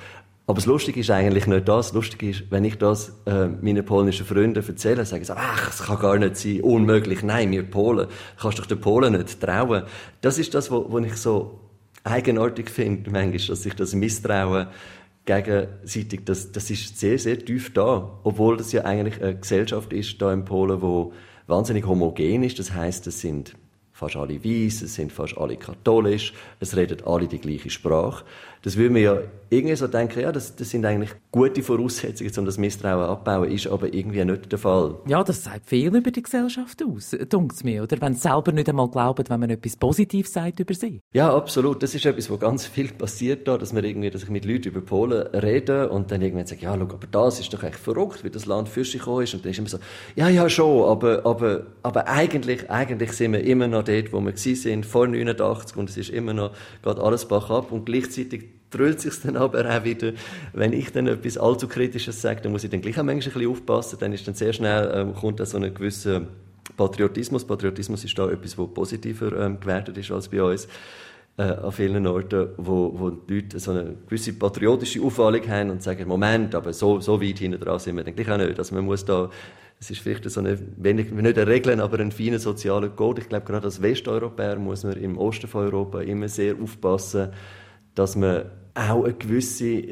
Aber 0.47 0.57
das 0.57 0.67
Lustige 0.67 1.01
ist 1.01 1.11
eigentlich 1.11 1.47
nicht 1.47 1.67
das. 1.67 1.87
Das 1.87 1.95
Lustige 1.95 2.29
ist, 2.29 2.45
wenn 2.51 2.65
ich 2.65 2.77
das 2.77 3.15
äh, 3.25 3.47
meinen 3.47 3.85
polnischen 3.85 4.27
Freunden 4.27 4.63
erzähle, 4.63 5.07
sagen 5.07 5.25
sie, 5.25 5.35
ach, 5.35 5.71
es 5.71 5.83
kann 5.83 5.99
gar 5.99 6.19
nicht 6.19 6.37
sein, 6.37 6.61
unmöglich, 6.61 7.23
nein, 7.23 7.51
wir 7.51 7.63
Polen, 7.63 8.09
kannst 8.39 8.59
doch 8.59 8.67
den 8.67 8.81
Polen 8.81 9.15
nicht 9.15 9.41
trauen. 9.41 9.85
Das 10.21 10.39
ist 10.39 10.53
das, 10.53 10.71
was 10.71 11.05
ich 11.07 11.17
so 11.17 11.61
eigenartig 12.05 12.69
finde, 12.69 13.11
manchmal, 13.11 13.39
dass 13.39 13.63
sich 13.63 13.75
das 13.75 13.95
Misstrauen 13.95 14.67
gegenseitig, 15.25 16.25
das, 16.25 16.53
das 16.53 16.71
ist 16.71 16.99
sehr, 16.99 17.19
sehr 17.19 17.39
tief 17.39 17.73
da. 17.73 18.19
Obwohl 18.23 18.57
das 18.57 18.73
ja 18.73 18.85
eigentlich 18.85 19.23
eine 19.23 19.39
Gesellschaft 19.39 19.93
ist 19.93 20.21
da 20.21 20.33
in 20.33 20.45
Polen, 20.45 20.83
wo 20.83 21.13
wahnsinnig 21.47 21.87
homogen 21.87 22.43
ist. 22.43 22.59
Das 22.59 22.73
heißt, 22.73 23.07
es 23.07 23.21
sind 23.21 23.55
fast 23.93 24.17
alle 24.17 24.45
weiß, 24.45 24.83
es 24.83 24.95
sind 24.95 25.13
fast 25.13 25.39
alle 25.39 25.57
katholisch, 25.57 26.35
es 26.61 26.77
reden 26.77 26.99
alle 27.07 27.29
die 27.29 27.39
gleiche 27.39 27.71
Sprache. 27.71 28.25
Das 28.65 28.79
würde 28.79 28.95
man 28.95 29.03
ja 29.03 29.19
irgendwie 29.51 29.77
so 29.77 29.87
denken, 29.87 30.21
ja, 30.21 30.33
das, 30.33 30.57
das 30.57 30.71
sind 30.71 30.87
eigentlich 30.87 31.11
gute 31.31 31.63
Voraussetzungen, 31.63 32.33
um 32.39 32.45
das 32.47 32.57
Misstrauen 32.57 33.05
abzubauen, 33.05 33.51
ist 33.51 33.67
aber 33.67 33.93
irgendwie 33.93 34.25
nicht 34.25 34.51
der 34.51 34.59
Fall. 34.59 34.97
Ja, 35.07 35.23
das 35.23 35.45
sagt 35.45 35.67
viel 35.67 35.95
über 35.95 36.11
die 36.11 36.23
Gesellschaft 36.23 36.83
aus, 36.83 37.15
dunkt 37.29 37.63
mir, 37.63 37.83
oder? 37.83 38.01
Wenn 38.01 38.15
sie 38.15 38.21
selber 38.21 38.53
nicht 38.53 38.69
einmal 38.71 38.89
glauben, 38.89 39.25
wenn 39.29 39.41
man 39.41 39.51
etwas 39.51 39.77
Positives 39.77 40.33
sagt 40.33 40.61
über 40.61 40.73
sie. 40.73 41.03
Ja, 41.13 41.35
absolut. 41.35 41.83
Das 41.83 41.95
ist 41.95 42.07
etwas, 42.07 42.31
wo 42.31 42.39
ganz 42.39 42.67
viel 42.67 42.89
passiert 42.89 43.47
da, 43.47 43.59
dass 43.59 43.75
man 43.75 43.85
irgendwie, 43.85 44.09
dass 44.09 44.23
ich 44.23 44.31
mit 44.31 44.47
Leuten 44.47 44.69
über 44.69 44.81
Polen 44.81 45.27
rede 45.29 45.91
und 45.91 46.11
dann 46.11 46.23
irgendwann 46.23 46.47
sage, 46.47 46.63
ja, 46.63 46.75
schau, 46.75 46.85
aber 46.85 47.07
das 47.11 47.41
ist 47.41 47.53
doch 47.53 47.63
echt 47.63 47.79
verrückt, 47.79 48.25
wie 48.25 48.31
das 48.31 48.47
Land 48.47 48.71
für 48.71 48.85
sich 48.85 48.99
gekommen 48.99 49.25
ist. 49.25 49.35
Und 49.35 49.45
dann 49.45 49.51
ist 49.51 49.59
immer 49.59 49.69
so, 49.69 49.79
ja, 50.17 50.31
ja, 50.31 50.49
schon, 50.49 50.89
aber, 50.89 51.27
aber, 51.27 51.67
aber 51.83 52.09
eigentlich, 52.09 52.71
eigentlich 52.71 53.13
sind 53.13 53.35
wir 53.35 53.45
immer 53.45 53.69
noch 53.69 53.85
dort, 53.85 54.11
wo 54.13 54.21
wir 54.21 54.33
waren, 54.35 54.85
vor 54.85 55.07
89 55.07 55.77
und 55.77 55.91
es 55.91 55.99
ist 55.99 56.09
immer 56.11 56.33
noch, 56.33 56.53
geht 56.83 56.99
alles 56.99 57.27
bach 57.27 57.51
ab 57.51 57.71
und 57.71 57.85
gleichzeitig 57.85 58.54
drüllt 58.71 59.01
sich 59.01 59.21
dann 59.21 59.37
aber 59.37 59.65
auch 59.71 59.85
wieder, 59.85 60.13
wenn 60.53 60.73
ich 60.73 60.93
dann 60.93 61.07
etwas 61.07 61.39
allzu 61.39 61.69
Kritisches 61.69 62.21
sage, 62.21 62.41
dann 62.43 62.53
muss 62.53 62.65
ich 62.65 62.71
dann 62.71 62.81
gleich 62.81 62.99
auch 62.99 63.05
manchmal 63.05 63.29
ein 63.29 63.33
bisschen 63.35 63.51
aufpassen, 63.51 63.99
dann 64.01 64.13
ist 64.13 64.27
dann 64.27 64.35
sehr 64.35 64.53
schnell, 64.53 64.93
ähm, 64.95 65.15
kommt 65.15 65.41
da 65.41 65.47
so 65.47 65.59
ein 65.59 65.75
gewisser 65.75 66.23
Patriotismus. 66.77 67.45
Patriotismus 67.45 68.05
ist 68.05 68.19
da 68.19 68.29
etwas, 68.31 68.59
was 68.59 68.69
positiver 68.75 69.33
ähm, 69.39 69.61
gewertet 69.61 69.97
ist 69.99 70.11
als 70.11 70.29
bei 70.29 70.43
uns. 70.43 70.67
Äh, 71.37 71.43
an 71.43 71.73
vielen 71.73 72.07
Orten, 72.07 72.51
wo, 72.59 72.93
wo 72.97 73.11
die 73.11 73.35
Leute 73.35 73.59
so 73.59 73.73
eine 73.73 73.97
gewisse 74.07 74.35
patriotische 74.35 75.03
Aufwallung 75.03 75.47
haben 75.49 75.71
und 75.71 75.83
sagen, 75.83 76.07
Moment, 76.07 76.55
aber 76.55 76.73
so, 76.73 77.01
so 77.01 77.21
weit 77.21 77.39
hinten 77.39 77.59
dran 77.61 77.81
sind 77.81 77.97
wir 77.97 78.05
dann 78.05 78.15
gleich 78.15 78.31
auch 78.31 78.37
nicht. 78.37 78.57
Also 78.57 78.73
man 78.75 78.85
muss 78.85 79.05
da, 79.05 79.31
es 79.81 79.91
ist 79.91 80.01
vielleicht 80.01 80.31
so 80.31 80.39
eine, 80.39 80.57
nicht 80.77 81.13
eine 81.13 81.47
Regel, 81.47 81.81
aber 81.81 81.99
ein 81.99 82.13
feiner 82.13 82.39
sozialer 82.39 82.89
Code. 82.89 83.23
Ich 83.23 83.29
glaube, 83.29 83.47
gerade 83.47 83.65
als 83.65 83.83
Westeuropäer 83.83 84.57
muss 84.61 84.85
man 84.85 84.93
im 84.93 85.19
Osten 85.19 85.49
von 85.49 85.65
Europa 85.65 86.03
immer 86.03 86.29
sehr 86.29 86.55
aufpassen, 86.61 87.31
dass 87.95 88.17
man 88.17 88.47
auch 88.75 89.05
eine 89.05 89.15
gewisse 89.15 89.83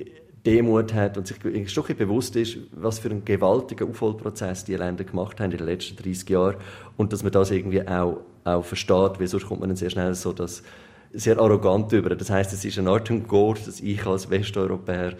Demut 0.44 0.92
hat 0.92 1.16
und 1.16 1.26
sich 1.26 1.36
ein 1.44 1.68
Stück 1.68 1.96
bewusst 1.96 2.34
ist, 2.34 2.58
was 2.72 2.98
für 2.98 3.10
einen 3.10 3.24
gewaltigen 3.24 3.88
Aufholprozess 3.88 4.64
die 4.64 4.74
Länder 4.74 5.04
gemacht 5.04 5.38
haben 5.38 5.52
in 5.52 5.58
den 5.58 5.66
letzten 5.66 5.96
30 5.96 6.28
Jahren. 6.28 6.56
Und 6.96 7.12
dass 7.12 7.22
man 7.22 7.30
das 7.32 7.50
irgendwie 7.50 7.86
auch, 7.86 8.20
auch 8.44 8.64
versteht, 8.64 9.20
weil 9.20 9.28
sonst 9.28 9.46
kommt 9.46 9.60
man 9.60 9.68
dann 9.68 9.76
sehr 9.76 9.90
schnell 9.90 10.14
so 10.14 10.32
das 10.32 10.62
sehr 11.12 11.38
arrogant 11.38 11.92
über. 11.92 12.14
Das 12.14 12.30
heißt, 12.30 12.52
es 12.52 12.64
ist 12.64 12.78
eine 12.78 12.90
Art 12.90 13.10
und 13.10 13.28
Gott, 13.28 13.66
dass 13.66 13.80
ich 13.80 14.06
als 14.06 14.30
Westeuropäer 14.30 15.14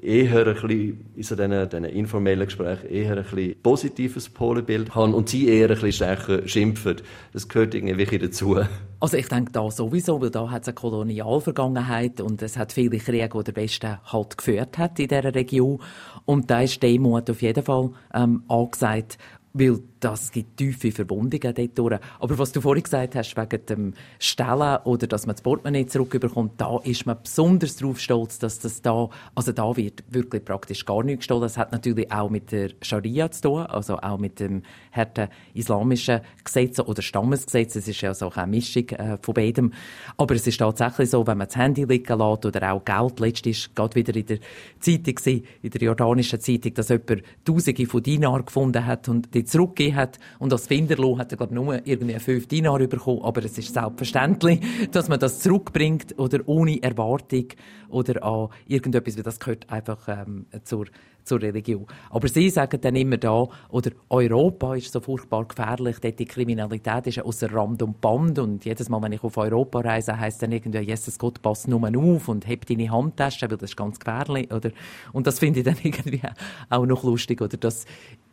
eher 0.00 0.46
ein 0.46 0.54
bisschen 0.54 1.04
in 1.16 1.22
so 1.22 1.34
diesen, 1.34 1.84
informellen 1.84 2.44
Gesprächen 2.44 2.88
eher 2.88 3.16
ein 3.16 3.24
bisschen 3.24 3.60
positives 3.62 4.28
Polenbild 4.28 4.94
habe 4.94 5.14
und 5.14 5.28
sie 5.28 5.48
eher 5.48 5.70
ein 5.70 5.80
bisschen 5.80 6.48
schimpfen. 6.48 6.96
Das 7.32 7.48
gehört 7.48 7.74
irgendwie 7.74 8.18
dazu. 8.18 8.58
Also 9.00 9.16
ich 9.16 9.28
denke 9.28 9.52
da 9.52 9.70
sowieso, 9.70 10.20
weil 10.20 10.30
da 10.30 10.50
hat 10.50 10.62
es 10.62 10.68
eine 10.68 10.74
Kolonialvergangenheit 10.74 12.20
und 12.20 12.42
es 12.42 12.56
hat 12.56 12.72
viele 12.72 12.98
Kriege, 12.98 13.28
die 13.28 13.44
der 13.44 13.56
Westen 13.56 13.98
halt 14.04 14.38
geführt 14.38 14.78
hat 14.78 14.98
in 15.00 15.08
dieser 15.08 15.34
Region. 15.34 15.80
Und 16.24 16.50
da 16.50 16.60
ist 16.60 16.82
Demut 16.82 17.28
auf 17.30 17.42
jeden 17.42 17.64
Fall 17.64 17.90
ähm, 18.14 18.42
angesagt. 18.48 19.18
Weil 19.52 19.80
das 20.00 20.30
gibt 20.30 20.56
tiefe 20.56 20.92
Verwundungen 20.92 21.54
dort 21.54 21.78
durch. 21.78 22.00
Aber 22.20 22.38
was 22.38 22.52
du 22.52 22.60
vorhin 22.60 22.84
gesagt 22.84 23.16
hast, 23.16 23.36
wegen 23.36 23.66
dem 23.66 23.94
Stellen 24.18 24.78
oder 24.84 25.06
dass 25.06 25.26
man 25.26 25.34
das 25.34 25.42
Portemonnaie 25.42 25.86
zurückbekommt, 25.86 26.52
da 26.58 26.78
ist 26.84 27.06
man 27.06 27.16
besonders 27.22 27.76
darauf 27.76 27.98
stolz, 27.98 28.38
dass 28.38 28.60
das 28.60 28.82
da, 28.82 29.08
also 29.34 29.52
da 29.52 29.76
wird 29.76 30.04
wirklich 30.08 30.44
praktisch 30.44 30.84
gar 30.84 31.02
nichts 31.02 31.20
gestohlen. 31.20 31.42
Das 31.42 31.58
hat 31.58 31.72
natürlich 31.72 32.10
auch 32.12 32.30
mit 32.30 32.52
der 32.52 32.70
Scharia 32.82 33.30
zu 33.30 33.42
tun, 33.42 33.66
also 33.66 33.98
auch 33.98 34.18
mit 34.18 34.38
dem 34.38 34.62
harten 34.92 35.28
islamischen 35.54 36.20
Gesetz 36.44 36.78
oder 36.78 37.02
Stammesgesetz. 37.02 37.76
Es 37.76 37.88
ist 37.88 38.00
ja 38.00 38.14
so 38.14 38.30
eine 38.30 38.46
Mischung 38.46 38.88
äh, 38.90 39.18
von 39.20 39.34
beidem. 39.34 39.72
Aber 40.16 40.34
es 40.34 40.46
ist 40.46 40.58
tatsächlich 40.58 41.10
so, 41.10 41.26
wenn 41.26 41.38
man 41.38 41.48
das 41.48 41.56
Handy 41.56 41.84
liegen 41.84 42.18
lässt 42.18 42.46
oder 42.46 42.72
auch 42.72 42.84
Geld, 42.84 43.18
letztens 43.20 43.70
gerade 43.74 43.96
wieder 43.96 44.14
in 44.14 44.26
der 44.26 44.38
Zeitung 44.80 45.14
in 45.62 45.70
der 45.70 45.80
jordanischen 45.80 46.40
Zeitung, 46.40 46.74
dass 46.74 46.88
jemand 46.88 47.22
Tausende 47.44 47.86
von 47.86 48.02
Dinar 48.02 48.42
gefunden 48.42 48.86
hat 48.86 49.08
und 49.08 49.32
die 49.38 49.44
zurückgegeben 49.44 49.96
hat. 49.96 50.18
Und 50.38 50.52
als 50.52 50.66
Finderlohn 50.66 51.18
hat 51.18 51.32
er, 51.32 51.36
glaube 51.36 51.54
nur 51.54 51.86
irgendwie 51.86 52.18
fünf 52.18 52.46
Dinar 52.46 52.78
bekommen. 52.78 53.22
Aber 53.22 53.44
es 53.44 53.56
ist 53.58 53.74
selbstverständlich, 53.74 54.60
dass 54.92 55.08
man 55.08 55.18
das 55.18 55.40
zurückbringt 55.40 56.18
oder 56.18 56.40
ohne 56.46 56.82
Erwartung 56.82 57.46
oder 57.88 58.22
an 58.22 58.48
irgendetwas, 58.66 59.16
weil 59.16 59.22
das 59.22 59.40
gehört 59.40 59.70
einfach 59.70 60.08
ähm, 60.08 60.46
zur 60.64 60.86
zur 61.28 61.40
Religion. 61.42 61.86
Aber 62.10 62.28
sie 62.28 62.50
sagen 62.50 62.80
dann 62.80 62.96
immer 62.96 63.16
da, 63.16 63.48
oder 63.68 63.90
Europa 64.08 64.74
ist 64.74 64.92
so 64.92 65.00
furchtbar 65.00 65.44
gefährlich, 65.44 65.98
dort 66.00 66.18
die 66.18 66.24
Kriminalität 66.24 67.06
ist 67.06 67.20
außer 67.20 67.52
Rand 67.52 67.82
und 67.82 68.00
Band 68.00 68.38
und 68.38 68.64
jedes 68.64 68.88
Mal, 68.88 69.02
wenn 69.02 69.12
ich 69.12 69.22
auf 69.22 69.36
Europa 69.36 69.80
reise, 69.80 70.18
heisst 70.18 70.42
dann 70.42 70.52
irgendwie, 70.52 70.78
Jesus 70.78 71.18
Gott, 71.18 71.40
pass 71.42 71.66
nur 71.66 71.88
auf 71.96 72.28
und 72.28 72.46
heb 72.46 72.66
deine 72.66 72.90
Handtasche, 72.90 73.50
weil 73.50 73.58
das 73.58 73.70
ist 73.70 73.76
ganz 73.76 73.98
gefährlich, 73.98 74.52
oder? 74.52 74.70
Und 75.12 75.26
das 75.26 75.38
finde 75.38 75.60
ich 75.60 75.64
dann 75.64 75.76
irgendwie 75.82 76.22
auch 76.70 76.86
noch 76.86 77.04
lustig, 77.04 77.40
oder? 77.40 77.56
Dass 77.56 77.84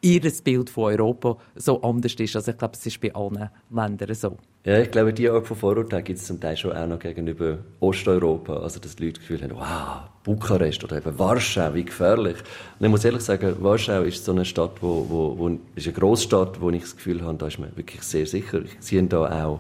ihr 0.02 0.22
Bild 0.44 0.70
von 0.70 0.86
Europa 0.86 1.38
so 1.56 1.82
anders 1.82 2.14
ist. 2.14 2.36
Also 2.36 2.52
ich 2.52 2.58
glaube, 2.58 2.76
es 2.76 2.86
ist 2.86 3.02
bei 3.02 3.14
allen 3.14 3.50
Ländern 3.70 4.14
so. 4.14 4.38
Ja, 4.65 4.80
ich 4.80 4.89
glaube, 4.89 5.13
die 5.13 5.30
Art 5.30 5.45
von 5.45 5.56
Vorurteilen 5.56 6.04
gibt 6.04 6.17
es 6.17 6.25
zum 6.25 6.39
Teil 6.39 6.58
schon 6.58 6.71
auch 6.71 6.88
noch 6.88 6.97
gegenüber 6.97 7.60
Osteuropa. 7.82 8.58
Also, 8.58 8.80
dass 8.80 8.95
die 8.95 9.06
Leute 9.06 9.19
das 9.19 9.28
Gefühl 9.28 9.43
haben, 9.43 9.56
wow, 9.56 10.10
Bukarest 10.23 10.84
oder 10.84 10.97
eben 10.97 11.19
Warschau, 11.19 11.75
wie 11.75 11.86
gefährlich. 11.86 12.38
Und 12.80 12.86
ich 12.86 12.89
muss 12.89 13.06
ehrlich 13.06 13.21
sagen, 13.21 13.58
Warschau 13.60 14.01
ist 14.01 14.25
so 14.25 14.32
eine 14.32 14.43
Stadt, 14.43 14.82
wo, 14.82 15.06
wo, 15.08 15.38
wo 15.38 15.60
ist 15.75 15.86
eine 15.86 15.93
Großstadt, 15.93 16.62
wo 16.62 16.71
ich 16.71 16.82
das 16.82 16.95
Gefühl 16.95 17.21
habe, 17.21 17.38
da 17.38 17.45
ist 17.45 17.60
man 17.60 17.78
wirklich 17.78 18.01
sehr 18.01 18.25
sicher. 18.25 18.63
Ich 18.63 18.75
sehe 18.80 19.04
da 19.04 19.45
auch 19.45 19.60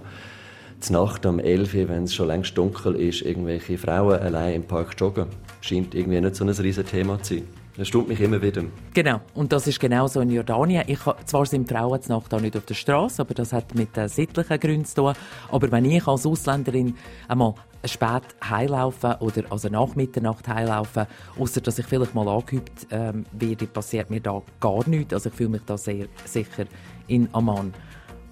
zur 0.79 0.99
Nacht 1.05 1.27
um 1.27 1.37
11 1.37 1.75
Uhr, 1.75 1.89
wenn 1.89 2.05
es 2.05 2.15
schon 2.15 2.25
längst 2.25 2.57
dunkel 2.57 2.95
ist, 2.95 3.21
irgendwelche 3.21 3.77
Frauen 3.77 4.19
allein 4.19 4.55
im 4.55 4.63
Park 4.63 4.95
joggen. 4.97 5.27
Scheint 5.61 5.93
irgendwie 5.93 6.19
nicht 6.19 6.35
so 6.35 6.43
ein 6.43 6.49
riesen 6.49 6.85
Thema 6.85 7.21
zu 7.21 7.35
sein. 7.35 7.64
Das 7.77 7.89
stimmt 7.89 8.07
mich 8.07 8.21
immer 8.21 8.41
wieder. 8.41 8.63
Genau. 8.93 9.19
Und 9.33 9.51
das 9.51 9.67
ist 9.67 9.79
genau 9.79 10.07
so 10.07 10.21
in 10.21 10.29
Jordanien. 10.29 10.83
Ich, 10.87 10.99
zwar 11.25 11.45
sind 11.45 11.69
Frauen 11.69 11.99
Nacht 12.07 12.31
nicht 12.41 12.55
auf 12.55 12.65
der 12.65 12.73
Straße, 12.73 13.21
aber 13.21 13.33
das 13.33 13.51
hat 13.51 13.75
mit 13.75 13.95
den 13.97 14.07
sittlichen 14.07 14.59
Gründen 14.59 14.85
zu 14.85 14.95
tun. 14.95 15.13
Aber 15.51 15.71
wenn 15.71 15.83
ich 15.85 16.07
als 16.07 16.25
Ausländerin 16.25 16.95
einmal 17.27 17.55
spät 17.83 18.23
heilaufen 18.49 19.15
oder 19.19 19.43
also 19.49 19.67
nach 19.67 19.95
Mitternacht 19.95 20.47
heilaufen, 20.47 21.05
außer 21.37 21.61
dass 21.61 21.77
ich 21.77 21.85
vielleicht 21.85 22.15
mal 22.15 22.27
angeübt 22.27 22.87
ähm, 22.91 23.25
werde, 23.33 23.67
passiert 23.67 24.09
mir 24.09 24.21
da 24.21 24.41
gar 24.59 24.87
nichts. 24.87 25.13
Also 25.13 25.29
ich 25.29 25.35
fühle 25.35 25.49
mich 25.49 25.61
da 25.65 25.77
sehr 25.77 26.07
sicher 26.23 26.65
in 27.07 27.27
Amman. 27.33 27.73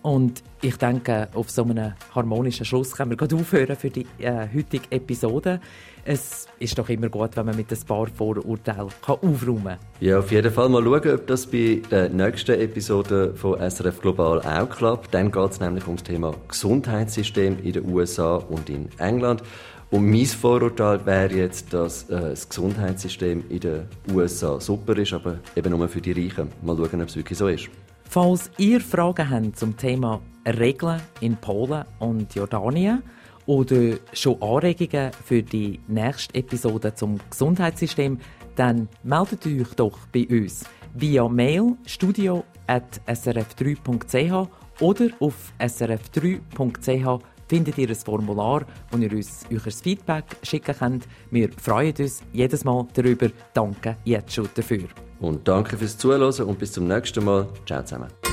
Und 0.03 0.43
ich 0.62 0.77
denke, 0.77 1.29
auf 1.34 1.49
so 1.49 1.63
einem 1.63 1.93
harmonischen 2.13 2.65
Schluss 2.65 2.95
können 2.95 3.12
wir 3.12 3.17
gerade 3.17 3.36
aufhören 3.36 3.75
für 3.75 3.89
die 3.89 4.06
äh, 4.19 4.47
heutige 4.53 4.91
Episode. 4.91 5.62
Es 6.06 6.48
ist 6.60 6.78
doch 6.78 6.89
immer 6.89 7.08
gut, 7.08 7.38
wenn 7.38 7.46
man 7.46 7.56
mit 7.56 7.72
ein 7.72 7.80
paar 7.88 8.08
Vorurteilen 8.08 8.89
kann 9.02 9.16
aufräumen 9.22 9.63
kann. 9.63 9.78
Ja, 10.02 10.20
auf 10.20 10.32
jeden 10.32 10.52
Fall 10.52 10.68
mal 10.68 10.84
schauen, 10.84 11.13
ob 11.13 11.28
das 11.28 11.48
bei 11.48 11.82
der 11.89 12.10
nächsten 12.10 12.60
Episode 12.60 13.34
von 13.34 13.58
SRF 13.58 14.02
Global 14.02 14.42
auch 14.42 14.70
klappt. 14.70 15.13
Dann 15.13 15.32
geht 15.32 15.52
es 15.52 15.62
nämlich 15.62 15.88
um 15.88 15.96
das 15.96 16.04
Thema 16.04 16.34
Gesundheitssystem 16.50 17.58
in 17.63 17.72
den 17.72 17.89
USA 17.89 18.36
und 18.36 18.70
in 18.70 18.89
England. 18.98 19.44
Und 19.92 20.10
mein 20.10 20.26
Vorurteil 20.26 21.06
wäre 21.06 21.34
jetzt, 21.34 21.74
dass 21.74 22.10
äh, 22.10 22.20
das 22.20 22.50
Gesundheitssystem 22.50 23.46
in 23.50 23.60
den 23.62 23.84
USA 24.13 24.60
super 24.60 24.98
ist, 24.98 25.13
aber 25.13 25.38
eben 25.56 25.70
nur 25.70 25.88
für 25.88 26.02
die 26.02 26.12
Reichen. 26.12 26.50
Mal 26.63 26.76
schauen, 26.76 27.02
ob 27.02 27.08
es 27.08 27.16
wirklich 27.16 27.38
so 27.38 27.48
ist. 27.48 27.70
Falls 28.10 28.52
ihr 28.58 28.82
Fragen 28.82 29.30
habt 29.30 29.58
zum 29.58 29.78
Thema 29.78 30.20
Regeln 30.46 31.02
in 31.22 31.38
Polen 31.38 31.86
und 32.00 32.36
Jordanien 32.36 33.04
oder 33.45 33.97
schon 34.13 34.41
Anregungen 34.41 35.12
für 35.25 35.43
die 35.43 35.82
nächste 35.88 36.34
Episode 36.36 36.95
zum 36.95 37.19
Gesundheitssystem, 37.29 38.19
dann 38.56 38.88
meldet 39.03 39.45
euch 39.45 39.73
doch 39.75 39.99
bei 40.12 40.25
uns 40.29 40.63
via 40.93 41.27
Mail 41.27 41.75
studio.srf3.ch 41.86 44.47
oder 44.79 45.08
auf 45.19 45.51
srf3.ch 45.60 47.23
findet 47.47 47.77
ihr 47.77 47.89
ein 47.89 47.95
Formular, 47.95 48.65
wo 48.91 48.97
ihr 48.97 49.12
uns 49.12 49.45
euer 49.51 49.60
Feedback 49.60 50.25
schicken 50.41 50.75
könnt. 50.75 51.08
Wir 51.29 51.49
freuen 51.51 51.93
uns 51.99 52.23
jedes 52.32 52.63
Mal 52.63 52.88
darüber. 52.93 53.29
Danke 53.53 53.97
jetzt 54.06 54.34
schon 54.34 54.49
dafür. 54.56 54.86
Und 55.19 55.47
danke 55.47 55.77
fürs 55.77 55.97
Zuhören 55.97 56.47
und 56.47 56.60
bis 56.60 56.71
zum 56.71 56.88
nächsten 56.88 57.23
Mal. 57.23 57.47
Ciao 57.65 57.84
zusammen. 57.84 58.33